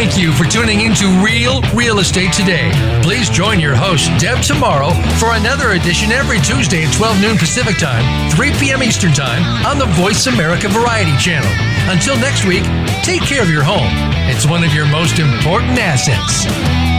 [0.00, 2.72] Thank you for tuning into Real Real Estate Today.
[3.02, 7.76] Please join your host, Deb, Tomaro for another edition every Tuesday at 12 noon Pacific
[7.76, 8.82] Time, 3 p.m.
[8.82, 11.52] Eastern Time on the Voice America Variety Channel.
[11.92, 12.64] Until next week,
[13.04, 13.92] take care of your home.
[14.30, 16.89] It's one of your most important assets.